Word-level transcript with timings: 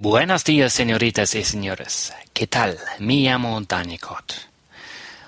Buenos 0.00 0.44
dias, 0.44 0.74
señoritas 0.74 1.34
y 1.34 1.42
señores. 1.42 2.12
¿Qué 2.32 2.46
tal? 2.46 2.78
Me 3.00 3.16
llamo 3.16 3.60
Danicot. 3.62 4.48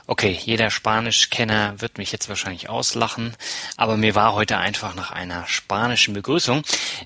Okay, 0.06 0.32
jeder 0.32 0.70
Spanischkenner 0.70 1.80
wird 1.80 1.98
mich 1.98 2.12
jetzt 2.12 2.28
wahrscheinlich 2.28 2.68
auslachen, 2.68 3.36
aber 3.76 3.96
mir 3.96 4.14
war 4.14 4.32
heute 4.32 4.58
einfach 4.58 4.94
nach 4.94 5.10
einer 5.10 5.44
spanischen 5.48 6.14
Begrüßung, 6.14 6.62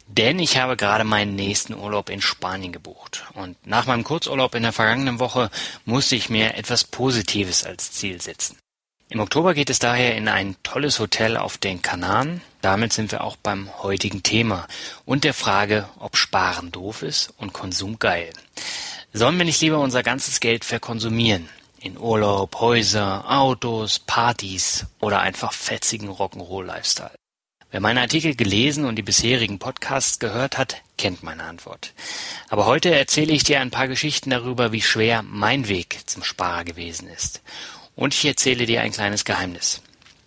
denn 0.07 0.41
ich 0.41 0.59
habe 0.59 0.77
gerade 0.77 1.05
meinen 1.05 1.37
nächsten 1.37 1.73
Urlaub 1.73 2.11
in 2.11 2.21
Spanien 2.21 2.71
gebucht. 2.71 3.25
Und 3.33 3.57
nach 3.67 3.87
meinem 3.87 4.05
Kurzurlaub 4.05 4.55
in 4.55 4.63
der 4.63 4.73
vergangenen 4.73 5.19
Woche 5.19 5.51
musste 5.87 6.17
ich 6.17 6.29
mir 6.29 6.57
etwas 6.57 6.85
Positives 6.85 7.65
als 7.65 7.93
Ziel 7.93 8.21
setzen. 8.21 8.59
Im 9.15 9.21
Oktober 9.21 9.55
geht 9.55 9.71
es 9.71 9.79
daher 9.79 10.17
in 10.17 10.27
ein 10.27 10.57
tolles 10.65 10.99
Hotel 10.99 11.37
auf 11.37 11.57
den 11.57 11.83
Kanaren. 11.83 12.41
Damit 12.63 12.93
sind 12.93 13.13
wir 13.13 13.23
auch 13.23 13.37
beim 13.37 13.71
heutigen 13.81 14.25
Thema 14.25 14.67
und 15.05 15.23
der 15.23 15.35
Frage, 15.35 15.89
ob 16.01 16.17
Sparen 16.17 16.73
doof 16.73 17.03
ist 17.03 17.33
und 17.37 17.53
Konsum 17.53 18.01
geil. 18.01 18.33
Sollen 19.13 19.39
wir 19.39 19.45
nicht 19.45 19.61
lieber 19.61 19.79
unser 19.79 20.03
ganzes 20.03 20.41
Geld 20.41 20.65
verkonsumieren? 20.65 21.49
in 21.79 21.97
Urlaub, 21.97 22.59
Häuser, 22.59 23.31
Autos, 23.31 24.01
Partys 24.01 24.87
oder 25.01 25.21
einfach 25.21 25.53
fetzigen 25.53 26.09
Rock'n'Roll-Lifestyle? 26.09 27.15
Wer 27.71 27.81
meine 27.81 28.01
Artikel 28.01 28.35
gelesen 28.35 28.85
und 28.85 28.97
die 28.97 29.03
bisherigen 29.03 29.59
Podcasts 29.59 30.19
gehört 30.19 30.59
hat, 30.59 30.77
kennt 30.97 31.23
meine 31.23 31.45
Antwort. 31.45 31.93
Aber 32.49 32.67
heute 32.67 32.93
erzähle 32.93 33.33
ich 33.33 33.45
dir 33.45 33.61
ein 33.61 33.71
paar 33.71 33.87
Geschichten 33.87 34.31
darüber, 34.31 34.73
wie 34.73 34.83
schwer 34.83 35.23
mein 35.23 35.69
Weg 35.69 36.01
zum 36.07 36.25
Sparer 36.25 36.65
gewesen 36.65 37.07
ist. 37.09 37.43
Und 37.97 38.15
ich 38.15 38.25
erzähle 38.25 38.67
dir 38.67 38.83
ein 38.83 38.93
kleines 38.93 39.25
Geheimnis. 39.25 39.83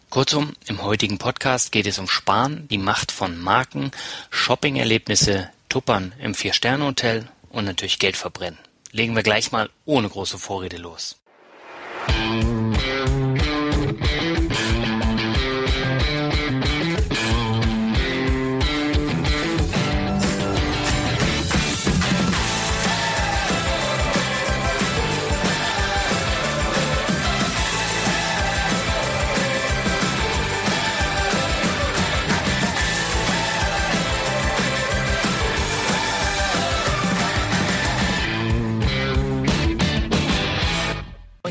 Kurzum, 0.10 0.54
im 0.68 0.82
heutigen 0.82 1.18
Podcast 1.18 1.72
geht 1.72 1.86
es 1.86 2.00
um 2.00 2.08
Sparen, 2.08 2.68
die 2.70 2.78
Macht 2.78 3.12
von 3.12 3.38
Marken, 3.38 3.92
Shopping-Erlebnisse, 4.30 5.50
Tuppern 5.68 6.14
im 6.20 6.34
Vier-Sterne-Hotel 6.34 7.28
und 7.50 7.66
natürlich 7.66 8.00
Geld 8.00 8.16
verbrennen. 8.16 8.58
Legen 8.92 9.16
wir 9.16 9.24
gleich 9.24 9.52
mal 9.52 9.70
ohne 9.84 10.08
große 10.08 10.38
Vorrede 10.38 10.78
los. 10.78 11.18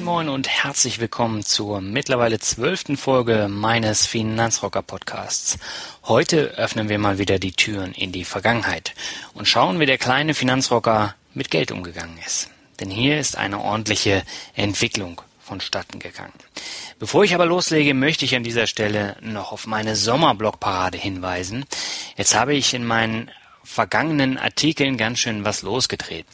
Moin 0.07 0.29
und 0.29 0.49
herzlich 0.49 1.01
willkommen 1.01 1.43
zur 1.43 1.81
mittlerweile 1.81 2.39
zwölften 2.39 2.97
Folge 2.97 3.49
meines 3.51 4.07
Finanzrocker 4.07 4.83
Podcasts. 4.83 5.59
Heute 6.05 6.57
öffnen 6.57 6.89
wir 6.89 7.01
mal 7.01 7.19
wieder 7.19 7.41
die 7.41 7.51
Türen 7.51 7.91
in 7.91 8.13
die 8.13 8.25
Vergangenheit 8.25 8.95
und 9.35 9.49
schauen, 9.49 9.81
wie 9.81 9.87
der 9.87 9.99
kleine 9.99 10.35
Finanzrocker 10.35 11.17
mit 11.35 11.51
Geld 11.51 11.73
umgegangen 11.73 12.17
ist. 12.25 12.51
Denn 12.79 12.89
hier 12.89 13.19
ist 13.19 13.37
eine 13.37 13.61
ordentliche 13.61 14.23
Entwicklung 14.55 15.23
vonstatten 15.41 15.99
gegangen. 15.99 16.35
Bevor 17.01 17.25
ich 17.25 17.35
aber 17.35 17.47
loslege, 17.47 17.93
möchte 17.93 18.25
ich 18.25 18.37
an 18.37 18.45
dieser 18.45 18.69
Stelle 18.69 19.17
noch 19.23 19.51
auf 19.51 19.67
meine 19.67 19.97
Sommerblockparade 19.97 20.99
hinweisen. 20.99 21.65
Jetzt 22.17 22.37
habe 22.37 22.55
ich 22.55 22.75
in 22.75 22.87
meinen 22.87 23.29
vergangenen 23.65 24.39
Artikeln 24.39 24.99
ganz 24.99 25.19
schön 25.19 25.45
was 25.45 25.63
losgetreten. 25.63 26.31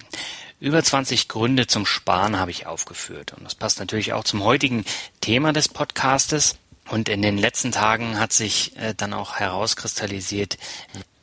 Über 0.62 0.80
20 0.80 1.26
Gründe 1.26 1.66
zum 1.66 1.84
Sparen 1.84 2.38
habe 2.38 2.52
ich 2.52 2.66
aufgeführt. 2.68 3.32
Und 3.32 3.42
das 3.42 3.56
passt 3.56 3.80
natürlich 3.80 4.12
auch 4.12 4.22
zum 4.22 4.44
heutigen 4.44 4.84
Thema 5.20 5.52
des 5.52 5.68
Podcastes. 5.68 6.56
Und 6.88 7.08
in 7.08 7.20
den 7.20 7.36
letzten 7.36 7.72
Tagen 7.72 8.16
hat 8.16 8.32
sich 8.32 8.76
äh, 8.76 8.94
dann 8.96 9.12
auch 9.12 9.40
herauskristallisiert, 9.40 10.58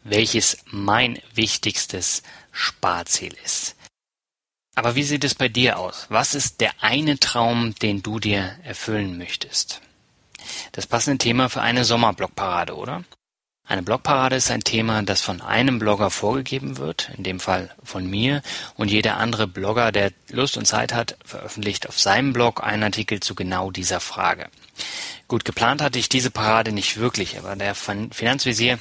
welches 0.03 0.57
mein 0.65 1.19
wichtigstes 1.35 2.21
Sparziel 2.51 3.33
ist. 3.45 3.77
Aber 4.75 4.95
wie 4.95 5.03
sieht 5.03 5.23
es 5.23 5.35
bei 5.35 5.47
dir 5.47 5.79
aus? 5.79 6.07
Was 6.09 6.35
ist 6.35 6.59
der 6.59 6.73
eine 6.81 7.17
Traum, 7.17 7.73
den 7.75 8.03
du 8.03 8.19
dir 8.19 8.57
erfüllen 8.63 9.17
möchtest? 9.17 9.79
Das 10.73 10.85
passende 10.85 11.17
Thema 11.17 11.47
für 11.47 11.61
eine 11.61 11.85
Sommerblockparade, 11.85 12.75
oder? 12.75 13.05
Eine 13.69 13.83
Blogparade 13.83 14.35
ist 14.35 14.49
ein 14.49 14.61
Thema, 14.61 15.03
das 15.03 15.21
von 15.21 15.41
einem 15.41 15.77
Blogger 15.77 16.09
vorgegeben 16.09 16.77
wird, 16.77 17.11
in 17.15 17.23
dem 17.23 17.39
Fall 17.39 17.69
von 17.83 18.09
mir, 18.09 18.41
und 18.77 18.89
jeder 18.89 19.17
andere 19.17 19.45
Blogger, 19.45 19.91
der 19.91 20.11
Lust 20.31 20.57
und 20.57 20.65
Zeit 20.65 20.91
hat, 20.91 21.17
veröffentlicht 21.23 21.87
auf 21.87 21.99
seinem 21.99 22.33
Blog 22.33 22.63
einen 22.63 22.81
Artikel 22.81 23.19
zu 23.19 23.35
genau 23.35 23.69
dieser 23.69 23.99
Frage. 23.99 24.49
Gut, 25.27 25.45
geplant 25.45 25.83
hatte 25.83 25.99
ich 25.99 26.09
diese 26.09 26.31
Parade 26.31 26.71
nicht 26.71 26.97
wirklich, 26.97 27.37
aber 27.37 27.55
der 27.55 27.75
Finanzvisier 27.75 28.79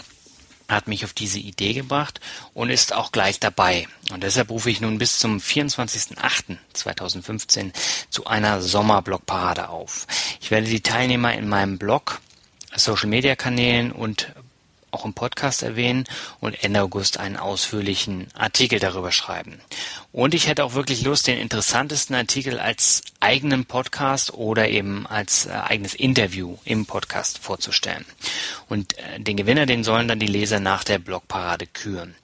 hat 0.70 0.88
mich 0.88 1.04
auf 1.04 1.12
diese 1.12 1.38
Idee 1.38 1.74
gebracht 1.74 2.18
und 2.54 2.70
ist 2.70 2.94
auch 2.94 3.12
gleich 3.12 3.38
dabei. 3.38 3.86
Und 4.10 4.22
deshalb 4.22 4.48
rufe 4.48 4.70
ich 4.70 4.80
nun 4.80 4.96
bis 4.96 5.18
zum 5.18 5.36
24.08.2015 5.36 7.72
zu 8.08 8.26
einer 8.26 8.62
Sommerblogparade 8.62 9.68
auf. 9.68 10.06
Ich 10.40 10.50
werde 10.50 10.66
die 10.66 10.80
Teilnehmer 10.80 11.34
in 11.34 11.46
meinem 11.46 11.76
Blog 11.76 12.22
Social 12.76 13.08
Media 13.08 13.34
Kanälen 13.34 13.92
und 13.92 14.32
auch 14.90 15.04
im 15.04 15.14
Podcast 15.14 15.62
erwähnen 15.62 16.04
und 16.40 16.62
Ende 16.64 16.82
August 16.82 17.18
einen 17.18 17.36
ausführlichen 17.36 18.28
Artikel 18.34 18.78
darüber 18.78 19.12
schreiben. 19.12 19.60
Und 20.12 20.34
ich 20.34 20.48
hätte 20.48 20.64
auch 20.64 20.74
wirklich 20.74 21.02
Lust, 21.02 21.26
den 21.26 21.38
interessantesten 21.38 22.16
Artikel 22.16 22.58
als 22.58 23.02
eigenen 23.20 23.66
Podcast 23.66 24.32
oder 24.32 24.68
eben 24.68 25.06
als 25.06 25.46
äh, 25.46 25.50
eigenes 25.50 25.94
Interview 25.94 26.56
im 26.64 26.86
Podcast 26.86 27.38
vorzustellen. 27.38 28.04
Und 28.68 28.98
äh, 28.98 29.20
den 29.20 29.36
Gewinner, 29.36 29.66
den 29.66 29.84
sollen 29.84 30.08
dann 30.08 30.18
die 30.18 30.26
Leser 30.26 30.60
nach 30.60 30.84
der 30.84 30.98
Blogparade 30.98 31.66
küren. 31.66 32.14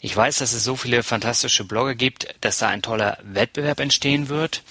Ich 0.00 0.16
weiß, 0.16 0.38
dass 0.38 0.52
es 0.52 0.64
so 0.64 0.76
viele 0.76 1.02
fantastische 1.02 1.64
Blogger 1.64 1.94
gibt, 1.94 2.34
dass 2.40 2.58
da 2.58 2.68
ein 2.68 2.82
toller 2.82 3.18
Wettbewerb 3.22 3.80
entstehen 3.80 4.28
wird. 4.28 4.62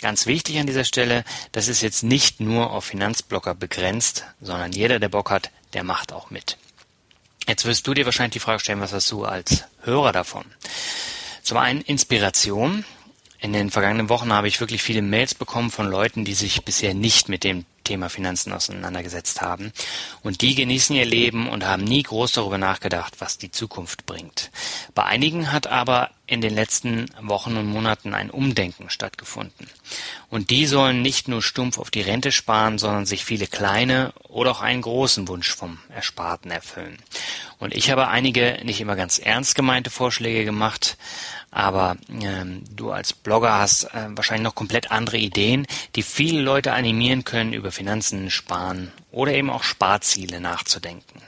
Ganz 0.00 0.24
wichtig 0.24 0.58
an 0.58 0.66
dieser 0.66 0.84
Stelle, 0.84 1.24
das 1.52 1.68
ist 1.68 1.82
jetzt 1.82 2.02
nicht 2.02 2.40
nur 2.40 2.70
auf 2.70 2.86
Finanzblogger 2.86 3.54
begrenzt, 3.54 4.24
sondern 4.40 4.72
jeder, 4.72 4.98
der 4.98 5.10
Bock 5.10 5.30
hat, 5.30 5.50
der 5.74 5.84
macht 5.84 6.12
auch 6.14 6.30
mit. 6.30 6.56
Jetzt 7.50 7.64
wirst 7.64 7.84
du 7.88 7.94
dir 7.94 8.04
wahrscheinlich 8.04 8.34
die 8.34 8.38
Frage 8.38 8.60
stellen, 8.60 8.80
was 8.80 8.92
hast 8.92 9.10
du 9.10 9.24
als 9.24 9.64
Hörer 9.82 10.12
davon? 10.12 10.44
Zum 11.42 11.58
einen 11.58 11.80
Inspiration. 11.80 12.84
In 13.40 13.52
den 13.52 13.72
vergangenen 13.72 14.08
Wochen 14.08 14.32
habe 14.32 14.46
ich 14.46 14.60
wirklich 14.60 14.84
viele 14.84 15.02
Mails 15.02 15.34
bekommen 15.34 15.72
von 15.72 15.90
Leuten, 15.90 16.24
die 16.24 16.34
sich 16.34 16.64
bisher 16.64 16.94
nicht 16.94 17.28
mit 17.28 17.42
dem 17.42 17.64
Thema 17.82 18.08
Finanzen 18.08 18.52
auseinandergesetzt 18.52 19.40
haben. 19.40 19.72
Und 20.22 20.42
die 20.42 20.54
genießen 20.54 20.94
ihr 20.94 21.04
Leben 21.04 21.48
und 21.48 21.66
haben 21.66 21.82
nie 21.82 22.04
groß 22.04 22.30
darüber 22.30 22.56
nachgedacht, 22.56 23.14
was 23.18 23.36
die 23.36 23.50
Zukunft 23.50 24.06
bringt. 24.06 24.52
Bei 24.94 25.02
einigen 25.02 25.50
hat 25.50 25.66
aber 25.66 26.10
in 26.30 26.40
den 26.40 26.54
letzten 26.54 27.06
Wochen 27.20 27.56
und 27.56 27.66
Monaten 27.66 28.14
ein 28.14 28.30
Umdenken 28.30 28.88
stattgefunden. 28.88 29.66
Und 30.28 30.50
die 30.50 30.66
sollen 30.66 31.02
nicht 31.02 31.26
nur 31.26 31.42
stumpf 31.42 31.76
auf 31.76 31.90
die 31.90 32.02
Rente 32.02 32.30
sparen, 32.30 32.78
sondern 32.78 33.04
sich 33.04 33.24
viele 33.24 33.48
kleine 33.48 34.12
oder 34.28 34.52
auch 34.52 34.60
einen 34.60 34.82
großen 34.82 35.26
Wunsch 35.26 35.52
vom 35.52 35.80
Ersparten 35.88 36.52
erfüllen. 36.52 36.98
Und 37.58 37.74
ich 37.74 37.90
habe 37.90 38.06
einige 38.06 38.60
nicht 38.62 38.80
immer 38.80 38.94
ganz 38.94 39.18
ernst 39.18 39.56
gemeinte 39.56 39.90
Vorschläge 39.90 40.44
gemacht, 40.44 40.96
aber 41.50 41.96
ähm, 42.22 42.62
du 42.76 42.92
als 42.92 43.12
Blogger 43.12 43.58
hast 43.58 43.92
äh, 43.92 44.06
wahrscheinlich 44.10 44.44
noch 44.44 44.54
komplett 44.54 44.92
andere 44.92 45.18
Ideen, 45.18 45.66
die 45.96 46.04
viele 46.04 46.42
Leute 46.42 46.74
animieren 46.74 47.24
können, 47.24 47.52
über 47.52 47.72
Finanzen, 47.72 48.30
Sparen 48.30 48.92
oder 49.10 49.32
eben 49.32 49.50
auch 49.50 49.64
Sparziele 49.64 50.40
nachzudenken. 50.40 51.20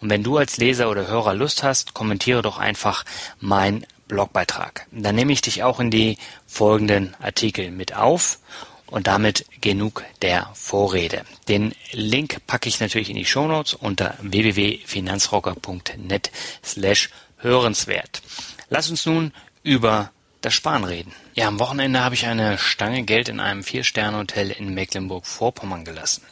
Und 0.00 0.10
wenn 0.10 0.24
du 0.24 0.38
als 0.38 0.56
Leser 0.56 0.90
oder 0.90 1.06
Hörer 1.06 1.34
Lust 1.34 1.62
hast, 1.62 1.94
kommentiere 1.94 2.42
doch 2.42 2.58
einfach 2.58 3.04
mein 3.38 3.86
Blogbeitrag. 4.08 4.86
Dann 4.90 5.14
nehme 5.14 5.32
ich 5.32 5.40
dich 5.40 5.62
auch 5.62 5.80
in 5.80 5.90
die 5.90 6.18
folgenden 6.46 7.16
Artikel 7.20 7.70
mit 7.70 7.96
auf 7.96 8.38
Und 8.86 9.06
damit 9.08 9.46
genug 9.60 10.04
der 10.22 10.50
Vorrede. 10.54 11.24
Den 11.48 11.74
Link 11.90 12.46
packe 12.46 12.68
ich 12.68 12.80
natürlich 12.80 13.10
in 13.10 13.16
die 13.16 13.24
Shownotes 13.24 13.74
unter 13.74 14.14
www.finanzrocker.net 14.20 16.30
slash 16.62 17.10
hörenswert. 17.38 18.22
Lass 18.68 18.90
uns 18.90 19.04
nun 19.06 19.32
über 19.64 20.12
das 20.42 20.54
Sparen 20.54 20.84
reden. 20.84 21.12
Ja, 21.34 21.48
am 21.48 21.58
Wochenende 21.58 22.04
habe 22.04 22.14
ich 22.14 22.26
eine 22.26 22.58
Stange 22.58 23.02
Geld 23.02 23.28
in 23.28 23.40
einem 23.40 23.64
Vier-Sterne-Hotel 23.64 24.50
in 24.50 24.74
Mecklenburg-Vorpommern 24.74 25.84
gelassen. 25.84 26.22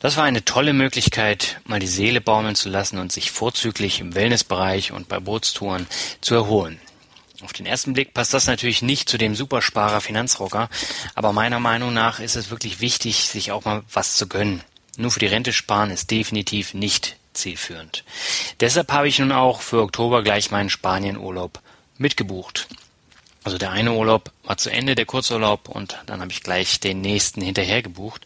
Das 0.00 0.16
war 0.16 0.24
eine 0.24 0.44
tolle 0.44 0.72
Möglichkeit, 0.72 1.60
mal 1.64 1.78
die 1.78 1.86
Seele 1.86 2.20
baumeln 2.20 2.56
zu 2.56 2.68
lassen 2.68 2.98
und 2.98 3.12
sich 3.12 3.30
vorzüglich 3.30 4.00
im 4.00 4.14
Wellnessbereich 4.14 4.92
und 4.92 5.08
bei 5.08 5.20
Bootstouren 5.20 5.86
zu 6.20 6.34
erholen. 6.34 6.80
Auf 7.42 7.52
den 7.52 7.66
ersten 7.66 7.94
Blick 7.94 8.14
passt 8.14 8.32
das 8.32 8.46
natürlich 8.46 8.80
nicht 8.80 9.08
zu 9.08 9.18
dem 9.18 9.34
Supersparer 9.34 10.00
Finanzrocker, 10.00 10.68
aber 11.14 11.32
meiner 11.32 11.58
Meinung 11.58 11.92
nach 11.92 12.20
ist 12.20 12.36
es 12.36 12.50
wirklich 12.50 12.80
wichtig, 12.80 13.28
sich 13.28 13.50
auch 13.50 13.64
mal 13.64 13.82
was 13.92 14.14
zu 14.14 14.28
gönnen. 14.28 14.62
Nur 14.96 15.10
für 15.10 15.20
die 15.20 15.26
Rente 15.26 15.52
sparen 15.52 15.90
ist 15.90 16.10
definitiv 16.10 16.74
nicht 16.74 17.16
zielführend. 17.32 18.04
Deshalb 18.60 18.92
habe 18.92 19.08
ich 19.08 19.18
nun 19.18 19.32
auch 19.32 19.60
für 19.60 19.82
Oktober 19.82 20.22
gleich 20.22 20.52
meinen 20.52 20.70
Spanienurlaub 20.70 21.60
mitgebucht. 21.98 22.68
Also 23.42 23.58
der 23.58 23.72
eine 23.72 23.92
Urlaub 23.92 24.30
war 24.44 24.56
zu 24.56 24.70
Ende, 24.70 24.94
der 24.94 25.04
Kurzurlaub, 25.04 25.68
und 25.68 25.98
dann 26.06 26.20
habe 26.20 26.32
ich 26.32 26.42
gleich 26.42 26.80
den 26.80 27.00
nächsten 27.00 27.42
hinterher 27.42 27.82
gebucht. 27.82 28.24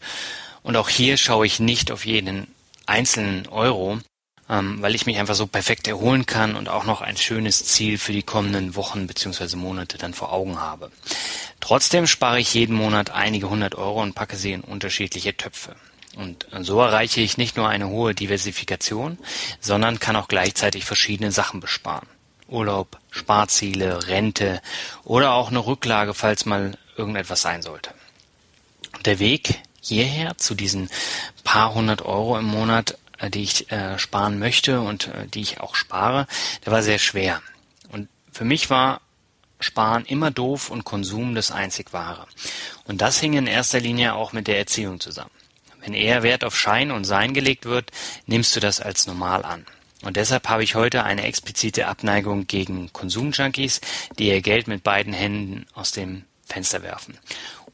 Und 0.61 0.77
auch 0.77 0.87
hier 0.87 1.17
schaue 1.17 1.45
ich 1.45 1.59
nicht 1.59 1.91
auf 1.91 2.05
jeden 2.05 2.47
einzelnen 2.85 3.47
Euro, 3.47 3.99
ähm, 4.49 4.81
weil 4.81 4.95
ich 4.95 5.05
mich 5.05 5.17
einfach 5.19 5.35
so 5.35 5.47
perfekt 5.47 5.87
erholen 5.87 6.25
kann 6.25 6.55
und 6.55 6.69
auch 6.69 6.85
noch 6.85 7.01
ein 7.01 7.17
schönes 7.17 7.65
Ziel 7.65 7.97
für 7.97 8.13
die 8.13 8.23
kommenden 8.23 8.75
Wochen 8.75 9.07
bzw. 9.07 9.55
Monate 9.55 9.97
dann 9.97 10.13
vor 10.13 10.33
Augen 10.33 10.59
habe. 10.59 10.91
Trotzdem 11.59 12.07
spare 12.07 12.39
ich 12.39 12.53
jeden 12.53 12.75
Monat 12.75 13.11
einige 13.11 13.49
hundert 13.49 13.75
Euro 13.75 14.01
und 14.01 14.15
packe 14.15 14.37
sie 14.37 14.53
in 14.53 14.61
unterschiedliche 14.61 15.37
Töpfe. 15.37 15.75
Und 16.15 16.47
so 16.61 16.81
erreiche 16.81 17.21
ich 17.21 17.37
nicht 17.37 17.55
nur 17.55 17.69
eine 17.69 17.87
hohe 17.87 18.15
Diversifikation, 18.15 19.19
sondern 19.59 19.99
kann 19.99 20.15
auch 20.15 20.27
gleichzeitig 20.27 20.83
verschiedene 20.83 21.31
Sachen 21.31 21.59
besparen. 21.59 22.07
Urlaub, 22.47 22.97
Sparziele, 23.11 24.07
Rente 24.07 24.61
oder 25.03 25.33
auch 25.33 25.49
eine 25.49 25.65
Rücklage, 25.65 26.15
falls 26.15 26.45
mal 26.45 26.77
irgendetwas 26.97 27.41
sein 27.41 27.61
sollte. 27.61 27.91
Der 29.05 29.19
Weg 29.19 29.61
hierher 29.81 30.37
zu 30.37 30.55
diesen 30.55 30.89
paar 31.43 31.73
hundert 31.75 32.01
Euro 32.01 32.37
im 32.39 32.45
Monat, 32.45 32.97
die 33.27 33.43
ich 33.43 33.71
äh, 33.71 33.99
sparen 33.99 34.39
möchte 34.39 34.79
und 34.79 35.07
äh, 35.07 35.27
die 35.27 35.41
ich 35.41 35.59
auch 35.59 35.75
spare, 35.75 36.27
der 36.65 36.71
war 36.71 36.83
sehr 36.83 36.99
schwer. 36.99 37.41
Und 37.89 38.07
für 38.31 38.45
mich 38.45 38.69
war 38.69 39.01
Sparen 39.59 40.05
immer 40.05 40.31
doof 40.31 40.69
und 40.69 40.85
Konsum 40.85 41.35
das 41.35 41.51
einzig 41.51 41.91
wahre. 41.91 42.25
Und 42.85 43.01
das 43.01 43.19
hing 43.19 43.33
in 43.33 43.47
erster 43.47 43.81
Linie 43.81 44.13
auch 44.13 44.31
mit 44.31 44.47
der 44.47 44.57
Erziehung 44.57 45.01
zusammen. 45.01 45.31
Wenn 45.81 45.93
eher 45.93 46.23
Wert 46.23 46.43
auf 46.43 46.57
Schein 46.57 46.91
und 46.91 47.03
Sein 47.03 47.33
gelegt 47.33 47.65
wird, 47.65 47.91
nimmst 48.25 48.55
du 48.55 48.59
das 48.59 48.79
als 48.79 49.07
normal 49.07 49.43
an. 49.43 49.65
Und 50.01 50.15
deshalb 50.15 50.47
habe 50.47 50.63
ich 50.63 50.75
heute 50.75 51.03
eine 51.03 51.23
explizite 51.23 51.87
Abneigung 51.87 52.47
gegen 52.47 52.93
Konsumjunkies, 52.93 53.81
die 54.17 54.27
ihr 54.27 54.41
Geld 54.41 54.67
mit 54.67 54.83
beiden 54.83 55.11
Händen 55.11 55.65
aus 55.73 55.91
dem 55.91 56.23
Fenster 56.45 56.83
werfen. 56.83 57.17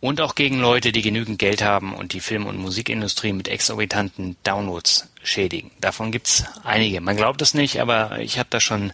Und 0.01 0.21
auch 0.21 0.35
gegen 0.35 0.59
Leute, 0.59 0.91
die 0.91 1.01
genügend 1.01 1.39
Geld 1.39 1.63
haben 1.63 1.95
und 1.95 2.13
die 2.13 2.19
Film- 2.19 2.47
und 2.47 2.57
Musikindustrie 2.57 3.33
mit 3.33 3.47
exorbitanten 3.47 4.37
Downloads 4.43 5.07
schädigen. 5.25 5.71
Davon 5.81 6.11
gibt's 6.11 6.43
einige. 6.63 7.01
Man 7.01 7.17
glaubt 7.17 7.41
es 7.41 7.53
nicht, 7.53 7.79
aber 7.79 8.19
ich 8.19 8.39
habe 8.39 8.49
da 8.49 8.59
schon 8.59 8.93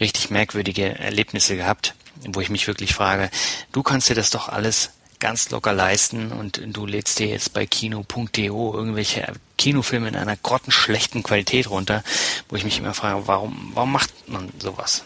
richtig 0.00 0.30
merkwürdige 0.30 0.98
Erlebnisse 0.98 1.56
gehabt, 1.56 1.94
wo 2.26 2.40
ich 2.40 2.50
mich 2.50 2.66
wirklich 2.66 2.94
frage, 2.94 3.30
du 3.72 3.82
kannst 3.82 4.08
dir 4.08 4.14
das 4.14 4.30
doch 4.30 4.48
alles 4.48 4.90
ganz 5.18 5.50
locker 5.50 5.72
leisten 5.72 6.32
und 6.32 6.60
du 6.64 6.86
lädst 6.86 7.18
dir 7.18 7.26
jetzt 7.26 7.52
bei 7.52 7.66
kino.de 7.66 8.44
irgendwelche 8.46 9.32
Kinofilme 9.56 10.08
in 10.08 10.16
einer 10.16 10.36
grottenschlechten 10.36 11.22
Qualität 11.22 11.70
runter, 11.70 12.02
wo 12.48 12.56
ich 12.56 12.64
mich 12.64 12.78
immer 12.78 12.94
frage, 12.94 13.26
warum, 13.26 13.70
warum 13.74 13.92
macht 13.92 14.28
man 14.28 14.50
sowas? 14.58 15.04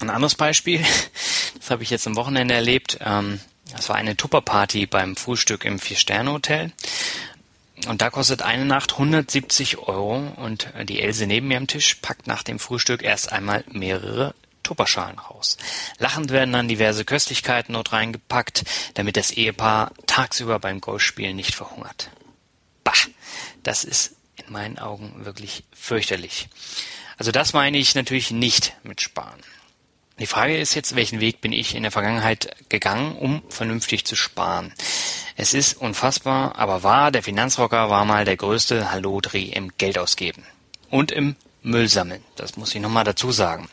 Ein 0.00 0.10
anderes 0.10 0.34
Beispiel, 0.34 0.84
das 1.58 1.70
habe 1.70 1.82
ich 1.82 1.90
jetzt 1.90 2.06
am 2.06 2.16
Wochenende 2.16 2.54
erlebt, 2.54 2.98
ähm, 3.04 3.40
das 3.74 3.88
war 3.88 3.96
eine 3.96 4.16
Tupperparty 4.16 4.86
beim 4.86 5.16
Frühstück 5.16 5.64
im 5.64 5.78
Vier-Sterne-Hotel. 5.78 6.72
Und 7.86 8.02
da 8.02 8.10
kostet 8.10 8.42
eine 8.42 8.64
Nacht 8.64 8.92
170 8.92 9.78
Euro 9.78 10.32
und 10.36 10.68
die 10.84 11.00
Else 11.00 11.26
neben 11.26 11.48
mir 11.48 11.56
am 11.56 11.66
Tisch 11.66 11.96
packt 11.96 12.26
nach 12.26 12.42
dem 12.42 12.58
Frühstück 12.58 13.02
erst 13.02 13.32
einmal 13.32 13.64
mehrere 13.70 14.34
Tupperschalen 14.62 15.18
raus. 15.18 15.56
Lachend 15.98 16.30
werden 16.30 16.52
dann 16.52 16.66
diverse 16.68 17.04
Köstlichkeiten 17.04 17.74
dort 17.74 17.92
reingepackt, 17.92 18.64
damit 18.94 19.16
das 19.16 19.30
Ehepaar 19.30 19.92
tagsüber 20.06 20.58
beim 20.58 20.80
Golfspielen 20.80 21.36
nicht 21.36 21.54
verhungert. 21.54 22.10
Bah, 22.82 22.92
das 23.62 23.84
ist 23.84 24.16
in 24.36 24.52
meinen 24.52 24.78
Augen 24.78 25.24
wirklich 25.24 25.62
fürchterlich. 25.72 26.48
Also 27.18 27.30
das 27.30 27.52
meine 27.52 27.78
ich 27.78 27.94
natürlich 27.94 28.30
nicht 28.32 28.74
mit 28.82 29.00
Sparen. 29.00 29.40
Die 30.18 30.26
Frage 30.26 30.56
ist 30.56 30.74
jetzt, 30.74 30.96
welchen 30.96 31.20
Weg 31.20 31.42
bin 31.42 31.52
ich 31.52 31.74
in 31.74 31.82
der 31.82 31.92
Vergangenheit 31.92 32.56
gegangen, 32.70 33.16
um 33.16 33.42
vernünftig 33.50 34.06
zu 34.06 34.16
sparen? 34.16 34.72
Es 35.36 35.52
ist 35.52 35.74
unfassbar, 35.74 36.56
aber 36.56 36.82
wahr, 36.82 37.10
der 37.10 37.22
Finanzrocker 37.22 37.90
war 37.90 38.06
mal 38.06 38.24
der 38.24 38.38
größte 38.38 38.90
Hallodri 38.90 39.50
im 39.50 39.72
Geldausgeben. 39.76 40.42
Und 40.88 41.12
im 41.12 41.36
Müll 41.62 41.88
sammeln. 41.88 42.24
Das 42.36 42.56
muss 42.56 42.74
ich 42.74 42.80
nochmal 42.80 43.04
dazu 43.04 43.30
sagen. 43.30 43.68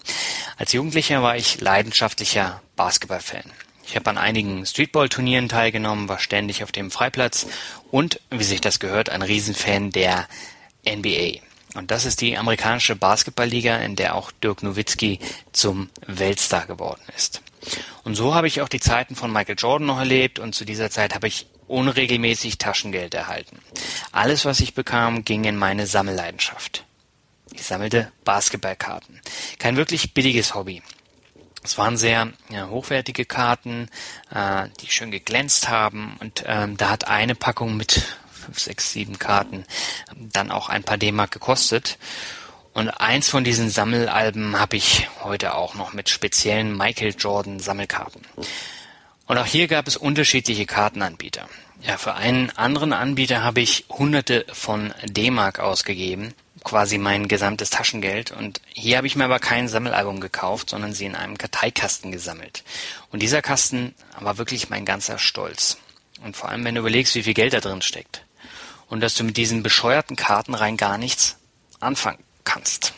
Als 0.57 0.73
Jugendlicher 0.73 1.23
war 1.23 1.37
ich 1.37 1.61
leidenschaftlicher 1.61 2.61
Basketballfan. 2.75 3.45
Ich 3.87 3.95
habe 3.95 4.09
an 4.09 4.17
einigen 4.17 4.65
Streetball-Turnieren 4.65 5.47
teilgenommen, 5.47 6.09
war 6.09 6.19
ständig 6.19 6.61
auf 6.61 6.73
dem 6.73 6.91
Freiplatz 6.91 7.47
und, 7.89 8.19
wie 8.29 8.43
sich 8.43 8.59
das 8.59 8.81
gehört, 8.81 9.09
ein 9.09 9.21
Riesenfan 9.21 9.91
der 9.91 10.27
NBA. 10.85 11.39
Und 11.75 11.91
das 11.91 12.05
ist 12.05 12.21
die 12.21 12.37
amerikanische 12.37 12.95
Basketballliga, 12.95 13.77
in 13.77 13.95
der 13.95 14.15
auch 14.15 14.31
Dirk 14.31 14.63
Nowitzki 14.63 15.19
zum 15.51 15.89
Weltstar 16.05 16.67
geworden 16.67 17.01
ist. 17.15 17.41
Und 18.03 18.15
so 18.15 18.35
habe 18.35 18.47
ich 18.47 18.61
auch 18.61 18.69
die 18.69 18.79
Zeiten 18.79 19.15
von 19.15 19.31
Michael 19.31 19.55
Jordan 19.57 19.87
noch 19.87 19.97
erlebt 19.97 20.39
und 20.39 20.53
zu 20.53 20.65
dieser 20.65 20.89
Zeit 20.89 21.15
habe 21.15 21.27
ich 21.27 21.47
unregelmäßig 21.67 22.57
Taschengeld 22.57 23.13
erhalten. 23.13 23.59
Alles, 24.11 24.45
was 24.45 24.59
ich 24.59 24.73
bekam, 24.73 25.23
ging 25.23 25.45
in 25.45 25.57
meine 25.57 25.87
Sammelleidenschaft. 25.87 26.83
Ich 27.53 27.63
sammelte 27.63 28.11
Basketballkarten. 28.25 29.21
Kein 29.59 29.77
wirklich 29.77 30.13
billiges 30.13 30.53
Hobby. 30.55 30.81
Es 31.63 31.77
waren 31.77 31.95
sehr 31.95 32.33
ja, 32.49 32.67
hochwertige 32.67 33.25
Karten, 33.25 33.89
äh, 34.31 34.67
die 34.81 34.91
schön 34.91 35.11
geglänzt 35.11 35.69
haben 35.69 36.17
und 36.19 36.43
ähm, 36.45 36.75
da 36.75 36.89
hat 36.89 37.07
eine 37.07 37.35
Packung 37.35 37.77
mit 37.77 38.17
fünf, 38.45 38.59
sechs, 38.59 38.91
sieben 38.91 39.19
Karten 39.19 39.65
dann 40.15 40.51
auch 40.51 40.69
ein 40.69 40.83
paar 40.83 40.97
D-Mark 40.97 41.31
gekostet. 41.31 41.97
Und 42.73 42.89
eins 42.89 43.29
von 43.29 43.43
diesen 43.43 43.69
Sammelalben 43.69 44.59
habe 44.59 44.77
ich 44.77 45.07
heute 45.23 45.55
auch 45.55 45.75
noch 45.75 45.93
mit 45.93 46.09
speziellen 46.09 46.75
Michael 46.75 47.13
Jordan 47.17 47.59
Sammelkarten. 47.59 48.21
Und 49.27 49.37
auch 49.37 49.45
hier 49.45 49.67
gab 49.67 49.87
es 49.87 49.95
unterschiedliche 49.95 50.65
Kartenanbieter. 50.65 51.47
Ja, 51.81 51.97
für 51.97 52.15
einen 52.15 52.49
anderen 52.51 52.93
Anbieter 52.93 53.43
habe 53.43 53.61
ich 53.61 53.85
hunderte 53.89 54.45
von 54.51 54.93
D-Mark 55.05 55.59
ausgegeben 55.59 56.33
quasi 56.63 56.97
mein 56.97 57.27
gesamtes 57.27 57.69
Taschengeld. 57.69 58.31
Und 58.31 58.61
hier 58.73 58.97
habe 58.97 59.07
ich 59.07 59.15
mir 59.15 59.25
aber 59.25 59.39
kein 59.39 59.67
Sammelalbum 59.67 60.19
gekauft, 60.19 60.69
sondern 60.69 60.93
sie 60.93 61.05
in 61.05 61.15
einem 61.15 61.37
Karteikasten 61.37 62.11
gesammelt. 62.11 62.63
Und 63.11 63.21
dieser 63.21 63.41
Kasten 63.41 63.93
war 64.19 64.37
wirklich 64.37 64.69
mein 64.69 64.85
ganzer 64.85 65.17
Stolz. 65.19 65.77
Und 66.23 66.37
vor 66.37 66.49
allem, 66.49 66.63
wenn 66.63 66.75
du 66.75 66.81
überlegst, 66.81 67.15
wie 67.15 67.23
viel 67.23 67.33
Geld 67.33 67.53
da 67.53 67.59
drin 67.59 67.81
steckt. 67.81 68.22
Und 68.93 68.99
dass 68.99 69.15
du 69.15 69.23
mit 69.23 69.37
diesen 69.37 69.63
bescheuerten 69.63 70.15
Karten 70.15 70.53
rein 70.53 70.77
gar 70.77 70.99
nichts 70.99 71.37
anfangen 71.79 72.23
kannst. 72.43 72.93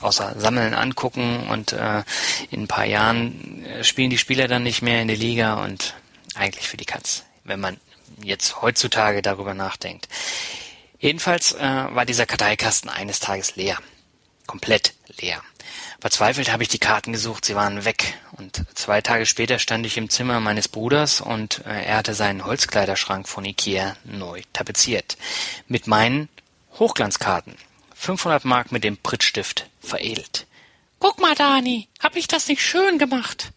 Außer 0.00 0.40
sammeln, 0.40 0.72
angucken 0.72 1.46
und 1.50 1.74
äh, 1.74 2.04
in 2.50 2.62
ein 2.62 2.68
paar 2.68 2.86
Jahren 2.86 3.62
äh, 3.66 3.84
spielen 3.84 4.08
die 4.08 4.16
Spieler 4.16 4.48
dann 4.48 4.62
nicht 4.62 4.80
mehr 4.80 5.02
in 5.02 5.08
der 5.08 5.16
Liga 5.18 5.62
und 5.62 5.92
eigentlich 6.36 6.66
für 6.66 6.78
die 6.78 6.86
Katz, 6.86 7.24
wenn 7.44 7.60
man 7.60 7.76
jetzt 8.22 8.62
heutzutage 8.62 9.20
darüber 9.20 9.52
nachdenkt. 9.52 10.08
Jedenfalls 11.00 11.52
äh, 11.52 11.60
war 11.60 12.06
dieser 12.06 12.24
Karteikasten 12.24 12.88
eines 12.88 13.20
Tages 13.20 13.56
leer. 13.56 13.76
Komplett 14.46 14.94
leer. 15.20 15.42
Verzweifelt 16.00 16.52
habe 16.52 16.62
ich 16.62 16.68
die 16.68 16.78
Karten 16.78 17.12
gesucht, 17.12 17.44
sie 17.44 17.54
waren 17.54 17.84
weg. 17.84 18.14
Und 18.32 18.64
zwei 18.74 19.00
Tage 19.00 19.26
später 19.26 19.58
stand 19.58 19.86
ich 19.86 19.96
im 19.96 20.10
Zimmer 20.10 20.40
meines 20.40 20.68
Bruders 20.68 21.20
und 21.20 21.64
äh, 21.66 21.84
er 21.84 21.96
hatte 21.96 22.14
seinen 22.14 22.44
Holzkleiderschrank 22.44 23.28
von 23.28 23.44
Ikea 23.44 23.96
neu 24.04 24.42
tapeziert. 24.52 25.16
Mit 25.68 25.86
meinen 25.86 26.28
Hochglanzkarten. 26.78 27.56
500 27.94 28.44
Mark 28.44 28.72
mit 28.72 28.84
dem 28.84 28.98
Prittstift 28.98 29.68
veredelt. 29.80 30.46
Guck 30.98 31.20
mal, 31.20 31.34
Dani, 31.34 31.88
hab 32.00 32.16
ich 32.16 32.28
das 32.28 32.48
nicht 32.48 32.62
schön 32.62 32.98
gemacht? 32.98 33.52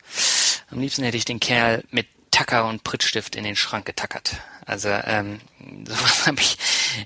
Am 0.72 0.80
liebsten 0.80 1.04
hätte 1.04 1.18
ich 1.18 1.26
den 1.26 1.40
Kerl 1.40 1.84
mit 1.92 2.08
Tacker 2.32 2.66
und 2.66 2.84
Prittstift 2.84 3.36
in 3.36 3.44
den 3.44 3.56
Schrank 3.56 3.86
getackert. 3.86 4.38
Also 4.70 4.90
ähm, 4.90 5.40
sowas 5.86 6.28
habe 6.28 6.40
ich 6.40 6.58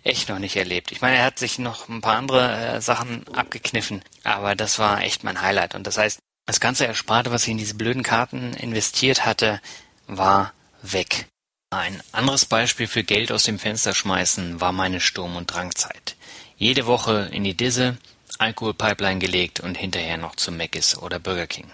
echt 0.03 0.29
noch 0.29 0.39
nicht 0.39 0.55
erlebt. 0.55 0.91
Ich 0.91 1.01
meine, 1.01 1.17
er 1.17 1.25
hat 1.25 1.39
sich 1.39 1.59
noch 1.59 1.87
ein 1.87 2.01
paar 2.01 2.17
andere 2.17 2.75
äh, 2.75 2.81
Sachen 2.81 3.25
abgekniffen, 3.29 4.03
aber 4.23 4.55
das 4.55 4.79
war 4.79 5.01
echt 5.01 5.23
mein 5.23 5.41
Highlight. 5.41 5.73
Und 5.75 5.87
das 5.87 5.97
heißt, 5.97 6.19
das 6.45 6.59
ganze 6.59 6.85
Ersparte, 6.85 7.31
was 7.31 7.43
ich 7.43 7.49
in 7.49 7.57
diese 7.57 7.75
blöden 7.75 8.03
Karten 8.03 8.53
investiert 8.53 9.25
hatte, 9.25 9.61
war 10.07 10.53
weg. 10.81 11.27
Ein 11.69 12.03
anderes 12.11 12.45
Beispiel 12.45 12.87
für 12.87 13.03
Geld 13.03 13.31
aus 13.31 13.43
dem 13.43 13.57
Fenster 13.57 13.95
schmeißen 13.95 14.59
war 14.59 14.73
meine 14.73 14.99
Sturm- 14.99 15.37
und 15.37 15.47
Drangzeit. 15.47 16.15
Jede 16.57 16.85
Woche 16.85 17.29
in 17.31 17.45
die 17.45 17.55
Disse, 17.55 17.97
Alkoholpipeline 18.39 19.19
gelegt 19.19 19.61
und 19.61 19.77
hinterher 19.77 20.17
noch 20.17 20.35
zu 20.35 20.51
Mc's 20.51 20.97
oder 20.97 21.17
Burger 21.17 21.47
King. 21.47 21.71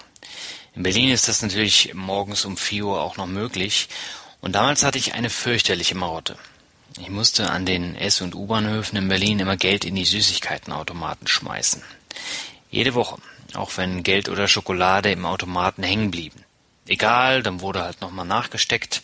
In 0.75 0.83
Berlin 0.83 1.09
ist 1.09 1.27
das 1.27 1.41
natürlich 1.41 1.93
morgens 1.95 2.45
um 2.45 2.55
4 2.55 2.85
Uhr 2.85 3.01
auch 3.01 3.17
noch 3.17 3.25
möglich 3.25 3.89
und 4.41 4.53
damals 4.53 4.83
hatte 4.83 4.97
ich 4.97 5.13
eine 5.13 5.29
fürchterliche 5.29 5.95
Marotte. 5.95 6.37
Ich 6.99 7.09
musste 7.09 7.49
an 7.49 7.65
den 7.65 7.95
S- 7.95 8.21
und 8.21 8.35
U-Bahnhöfen 8.35 8.97
in 8.97 9.07
Berlin 9.07 9.39
immer 9.39 9.57
Geld 9.57 9.85
in 9.85 9.95
die 9.95 10.05
Süßigkeitenautomaten 10.05 11.27
schmeißen. 11.27 11.83
Jede 12.71 12.93
Woche, 12.93 13.17
auch 13.53 13.71
wenn 13.77 14.03
Geld 14.03 14.29
oder 14.29 14.47
Schokolade 14.47 15.11
im 15.11 15.25
Automaten 15.25 15.83
hängen 15.83 16.11
blieben. 16.11 16.43
Egal, 16.87 17.43
dann 17.43 17.61
wurde 17.61 17.83
halt 17.83 18.01
nochmal 18.01 18.25
nachgesteckt 18.25 19.01